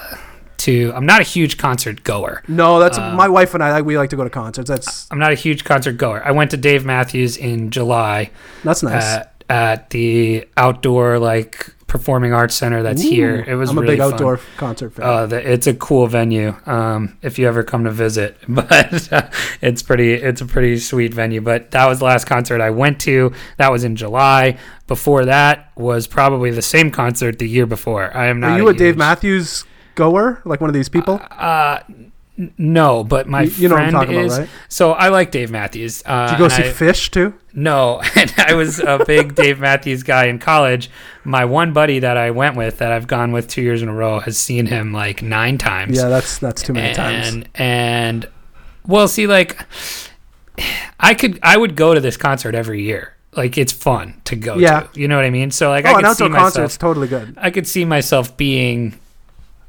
[0.58, 0.92] to.
[0.96, 2.44] I'm not a huge concert goer.
[2.48, 3.82] No, that's Uh, my wife and I.
[3.82, 4.70] We like to go to concerts.
[4.70, 6.22] That's I'm not a huge concert goer.
[6.26, 8.32] I went to Dave Matthews in July
[8.64, 9.04] that's nice.
[9.04, 13.44] at, at the outdoor like performing arts center that's here.
[13.46, 14.14] It was I'm a really big fun.
[14.14, 15.06] outdoor concert fan.
[15.06, 16.56] Uh, the, it's a cool venue.
[16.66, 19.30] Um, if you ever come to visit, but uh,
[19.62, 20.14] it's pretty.
[20.14, 21.42] It's a pretty sweet venue.
[21.42, 23.34] But that was the last concert I went to.
[23.58, 24.58] That was in July.
[24.88, 28.16] Before that was probably the same concert the year before.
[28.16, 28.52] I am not.
[28.52, 29.66] Are you a Dave huge- Matthews
[29.96, 30.42] goer?
[30.46, 31.20] Like one of these people?
[31.30, 31.80] Uh,
[32.58, 34.34] no, but my you, you know what I'm friend talking is.
[34.34, 34.50] about, right?
[34.70, 36.02] So I like Dave Matthews.
[36.06, 37.34] Uh, Did you go see I- Phish too?
[37.54, 40.90] No, and I was a big Dave Matthews guy in college.
[41.26, 43.94] My one buddy that I went with, that I've gone with two years in a
[43.94, 45.98] row, has seen him like nine times.
[45.98, 47.46] Yeah, that's that's too many and, times.
[47.56, 48.30] And
[48.88, 49.62] well, see, like
[51.00, 53.16] I could, I would go to this concert every year.
[53.36, 54.82] Like it's fun to go Yeah.
[54.82, 55.00] to.
[55.00, 55.52] You know what I mean?
[55.52, 56.78] So like Oh, I an could see outdoor concert's myself.
[56.80, 57.34] totally good.
[57.38, 59.00] I could see myself being.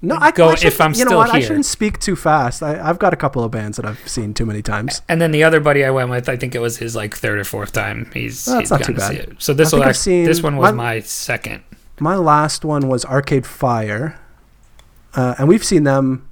[0.04, 1.30] No, I, Go I if I'm you know still what?
[1.30, 2.60] I shouldn't speak too fast.
[2.62, 5.00] I, I've got a couple of bands that I've seen too many times.
[5.08, 7.38] And then the other buddy I went with, I think it was his like third
[7.38, 8.10] or fourth time.
[8.12, 9.28] He's, Oh, he's not too to see bad.
[9.28, 9.36] it.
[9.38, 11.62] So this I will think this one was my- my second.
[12.00, 14.18] My last one was Arcade Fire,
[15.14, 16.28] uh, and we've seen them.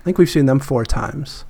[0.00, 1.44] I think we've seen them four times.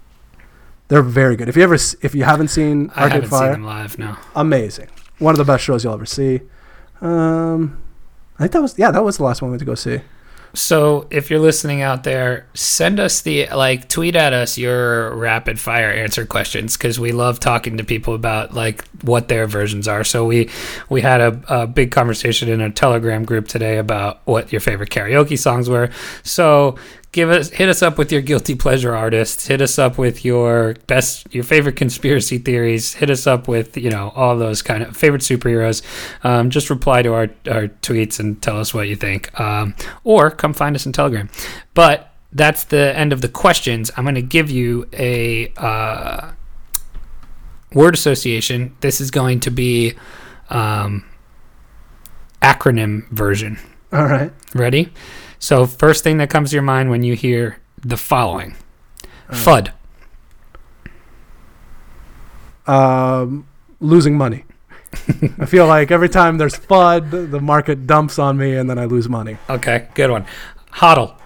[0.88, 1.48] They're very good.
[1.48, 3.98] If you ever, if you haven't seen I Arcade haven't seen Fire, them live.
[3.98, 4.16] No.
[4.34, 4.88] amazing.
[5.18, 6.40] One of the best shows you'll ever see.
[7.02, 7.82] Um,
[8.38, 10.00] I think that was yeah, that was the last one we went to go see.
[10.55, 15.59] So if you're listening out there, send us the like tweet at us your rapid
[15.59, 20.05] fire answer questions because we love talking to people about like what their versions are.
[20.05, 20.50] So we
[20.88, 24.90] we had a, a big conversation in a Telegram group today about what your favorite
[24.90, 25.90] karaoke songs were.
[26.22, 26.76] So
[27.12, 29.46] give us hit us up with your guilty pleasure artists.
[29.46, 32.94] Hit us up with your best your favorite conspiracy theories.
[32.94, 35.82] Hit us up with you know all those kind of favorite superheroes.
[36.24, 39.38] Um, just reply to our our tweets and tell us what you think.
[39.38, 41.28] Um, or come find us in Telegram.
[41.74, 43.90] But that's the end of the questions.
[43.96, 46.32] I'm going to give you a uh,
[47.74, 48.74] word association.
[48.80, 49.94] This is going to be
[50.48, 51.04] um,
[52.40, 53.58] acronym version.
[53.92, 54.32] All right.
[54.54, 54.90] Ready?
[55.43, 58.55] So, first thing that comes to your mind when you hear the following
[59.28, 59.72] Uh, FUD.
[62.64, 63.45] Um,
[63.80, 64.45] losing money.
[65.40, 68.84] I feel like every time there's FUD, the market dumps on me, and then I
[68.84, 69.36] lose money.
[69.51, 70.26] Okay, good one.
[70.74, 71.16] HODL.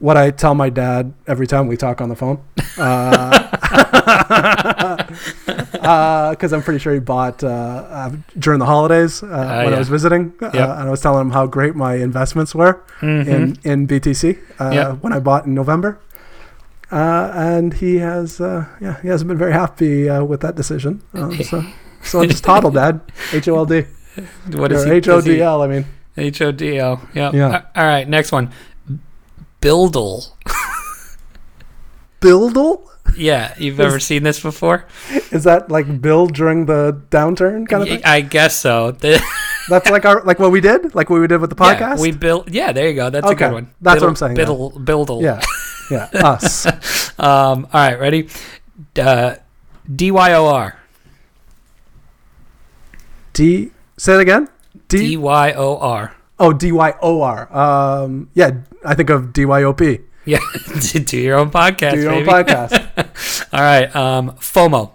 [0.00, 2.42] What I tell my dad every time we talk on the phone,
[5.72, 9.76] because I'm pretty sure he bought uh, uh, during the holidays uh, when yeah.
[9.76, 10.68] I was visiting, uh, Yep.
[10.68, 13.26] and I was telling him how great my investments were Mhm.
[13.26, 15.02] in in BTC uh, Yep.
[15.02, 15.98] when I bought in November.
[16.90, 21.02] Uh, and he has, uh, yeah, he hasn't been very happy uh, with that decision.
[21.14, 21.62] Uh, so,
[22.02, 23.00] so just HODL, Dad.
[23.32, 23.84] H O L D.
[24.56, 24.84] What is?
[24.86, 25.62] H O D L.
[25.62, 25.84] I mean,
[26.16, 27.00] H O D L.
[27.14, 27.34] Yep.
[27.34, 27.62] Yeah.
[27.76, 28.50] All right, next one.
[29.60, 30.24] Buildle.
[32.20, 32.87] Buildle.
[33.18, 34.86] Yeah, you've ever seen this before?
[35.30, 38.00] Is that like build during the downturn kind of thing?
[38.04, 38.92] I guess so.
[39.68, 42.00] That's like our like what we did, like what we did with the yeah, podcast.
[42.00, 42.50] we built.
[42.50, 43.10] Yeah, there you go.
[43.10, 43.74] That's a good one.
[43.80, 45.22] that's what I'm saying, Biddle, buildle.
[45.22, 45.42] yeah,
[45.90, 46.66] yeah, us.
[47.18, 47.66] Um.
[47.72, 47.98] All right.
[47.98, 48.28] Ready?
[48.98, 49.34] Uh,
[49.94, 50.78] D Y O R.
[53.34, 53.72] D.
[53.98, 54.48] Say it again.
[54.88, 55.16] D.
[55.16, 56.14] Y O R.
[56.38, 57.54] Oh, D Y O R.
[57.54, 58.52] Um, yeah,
[58.84, 60.00] I think of D Y O P.
[60.24, 60.40] Yeah.
[60.80, 61.92] Do your own podcast.
[61.92, 62.87] Do your own podcast.
[63.52, 63.94] All right.
[63.94, 64.32] Um.
[64.32, 64.92] FOMO.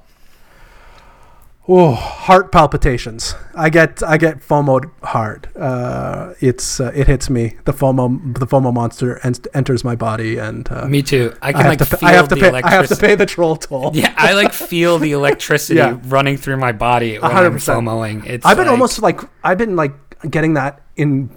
[1.65, 3.35] Oh, heart palpitations.
[3.55, 5.47] I get I get FOMO hard.
[5.55, 7.55] Uh, it's uh, it hits me.
[7.63, 11.33] The FOMO the FOMO monster en- enters my body, and uh, Me too.
[11.41, 12.67] I can I have like to feel I have to the pay I have to
[12.75, 13.07] electricity.
[13.07, 13.91] pay the troll toll.
[13.95, 15.97] Yeah, I like feel the electricity Yeah.
[16.03, 18.25] running through my body when hundred I'm FOMOing.
[18.25, 19.93] It's I've been like- almost like I've been like
[20.29, 21.29] getting that in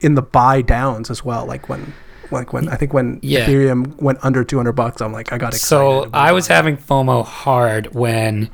[0.00, 1.44] in the buy downs as well.
[1.44, 1.92] Like when
[2.30, 3.46] like when I think when Yeah.
[3.46, 5.66] Ethereum went under two hundred bucks, I'm like I got excited.
[5.66, 8.50] So I was having FOMO hard when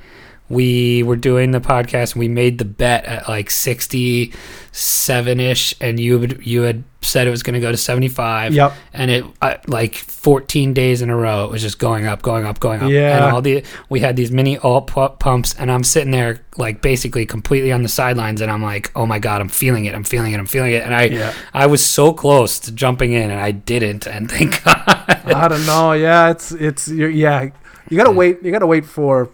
[0.53, 5.99] we were doing the podcast and we made the bet at like 67 ish and
[5.99, 8.73] you would, you had said it was going to go to 75 Yep.
[8.93, 12.45] and it uh, like 14 days in a row it was just going up going
[12.45, 13.25] up going up Yeah.
[13.27, 16.81] and all the we had these mini alt pu- pumps and I'm sitting there like
[16.81, 20.05] basically completely on the sidelines and I'm like oh my god I'm feeling it I'm
[20.05, 21.35] feeling it I'm feeling it and I Yeah.
[21.53, 24.79] I was so close to jumping in and I didn't and thank god
[25.25, 25.93] I don't know.
[25.93, 27.49] Yeah, it's it's you're, yeah.
[27.89, 28.43] You gotta wait.
[28.43, 29.31] You gotta wait for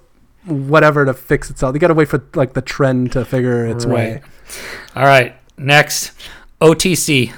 [0.48, 1.74] whatever to fix itself.
[1.74, 4.20] You gotta wait for like the trend to figure its way.
[4.96, 5.34] All right.
[5.56, 6.12] Next,
[6.60, 7.32] OTC.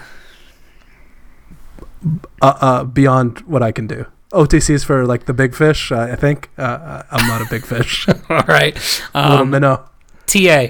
[2.40, 4.06] Uh, uh, beyond what I can do.
[4.32, 5.90] OTC is for like the big fish.
[5.92, 8.08] Uh, I think uh, uh, I'm not a big fish.
[8.30, 8.74] All right.
[9.14, 9.84] Little Um, minnow.
[10.26, 10.68] TA.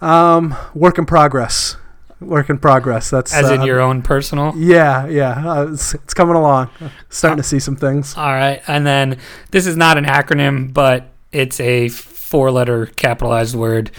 [0.00, 1.76] Um, work in progress.
[2.20, 3.10] Work in progress.
[3.10, 4.54] That's As in uh, your own personal.
[4.56, 5.32] Yeah, yeah.
[5.52, 6.70] Uh, it's, it's coming along.
[7.10, 8.16] Starting to see some things.
[8.16, 8.62] All right.
[8.66, 9.18] And then
[9.50, 13.90] this is not an acronym, but it's a four letter capitalized word.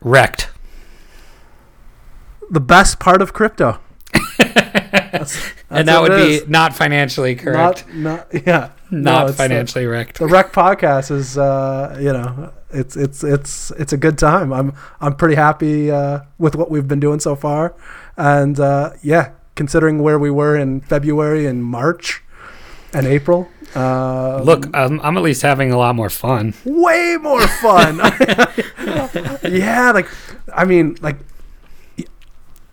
[0.00, 0.50] Wrecked.
[2.50, 3.78] The best part of crypto.
[4.38, 6.48] That's- and that would be is.
[6.48, 7.86] not financially correct.
[7.88, 8.70] Not, not, yeah.
[8.90, 10.18] Not, No, the- financially wrecked.
[10.18, 14.52] the wreck podcast is uh you know it's it's it's it's a good time.
[14.52, 17.74] I'm i'm pretty happy uh with what we've been doing so far.
[18.16, 22.22] And uh yeah considering where we were in february and march
[22.92, 26.52] and april uh Look, I'm, I'm at least having a lot more fun.
[26.66, 27.98] way more fun.
[29.42, 30.08] Yeah like
[30.54, 31.16] i mean like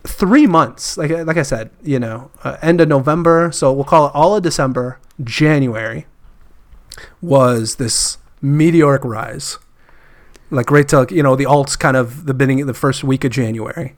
[0.04, 0.98] three months.
[0.98, 4.36] Like like i said you know uh, end of november so we'll call it all
[4.36, 6.06] of december january
[7.22, 9.58] was this meteoric rise
[10.50, 13.32] like right till you know the alts kind of the beginning the first week of
[13.32, 13.94] january.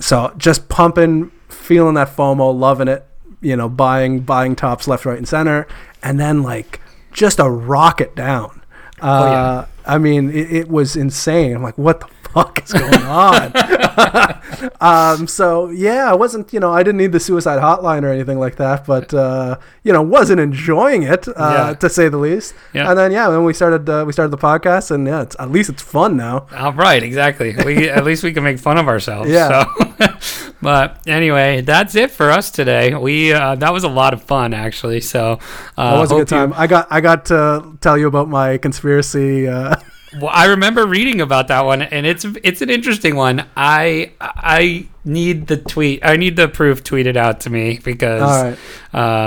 [0.00, 3.06] So just pumping feeling that fomo loving it
[3.40, 5.66] you know buying buying tops left right and center
[6.02, 6.80] and then like
[7.12, 8.60] just a rocket down.
[9.00, 9.66] Uh, Oh, yeah.
[9.86, 11.54] i mean it, it was insane.
[11.56, 13.52] I'm like what the fuck is going on
[14.80, 18.38] um so yeah i wasn't you know i didn't need the suicide hotline or anything
[18.38, 21.32] like that but uh you know wasn't enjoying it uh
[21.68, 21.74] Yeah.
[21.74, 22.90] to say the least Yeah.
[22.90, 25.50] and then yeah then we started uh, we started the podcast and yeah it's at
[25.50, 27.54] least it's fun now All right, exactly.
[27.64, 29.30] We at least we can make fun of ourselves.
[29.30, 29.64] Yeah.
[29.64, 32.94] So, but anyway, that's it for us today.
[32.94, 35.00] We uh, that was a lot of fun actually.
[35.00, 35.38] So
[35.76, 38.28] uh, that was a good time you- i got i got to tell you about
[38.28, 39.76] my conspiracy uh
[40.20, 43.46] well, I remember reading about that one, and it's it's an interesting one.
[43.56, 46.00] I I need the tweet.
[46.04, 48.58] I need the proof tweeted out to me because right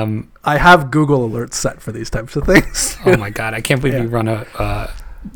[0.01, 3.61] um, i have google alerts set for these types of things oh my god, I
[3.61, 4.03] can't believe Yeah.
[4.03, 4.91] you run a uh,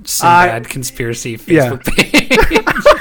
[0.06, 1.72] Sinbad conspiracy Yeah.
[1.72, 2.98] Facebook page.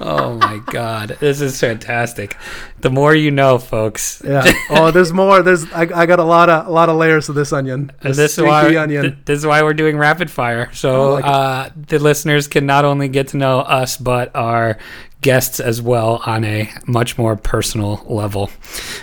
[0.00, 2.36] oh my god, this is fantastic.
[2.80, 4.22] The more you know, folks.
[4.24, 7.26] yeah oh there's more there's I, I got a lot of a lot of layers
[7.26, 10.30] to this onion this, this is why onion th- this is why we're doing rapid
[10.30, 10.72] fire.
[10.72, 14.78] So like uh, the listeners can not only get to know us, but our
[15.20, 18.50] guests as well on a much more personal level.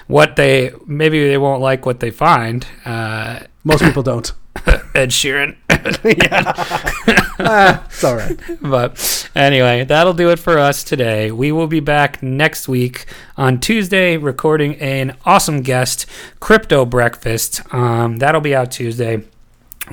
[0.08, 2.66] What they maybe they won't like what they find.
[2.86, 4.32] Uh, most people don't
[4.94, 5.56] Ed Sheeran.
[7.40, 11.32] ah, it's all right but anyway, that'll do it for us today.
[11.32, 13.06] We will be back next week
[13.38, 16.06] on Tuesday recording an awesome guest,
[16.40, 17.62] Crypto Breakfast.
[17.74, 19.24] Um, that'll be out Tuesday.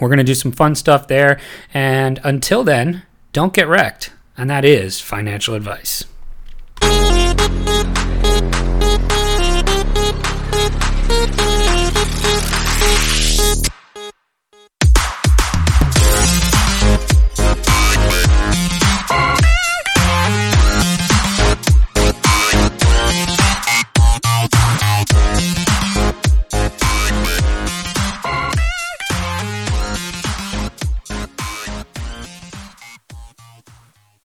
[0.01, 1.41] We're going to do some fun stuff there.
[1.73, 3.03] And until then,
[3.33, 4.13] don't get wrecked.
[4.37, 6.05] And that is financial advice.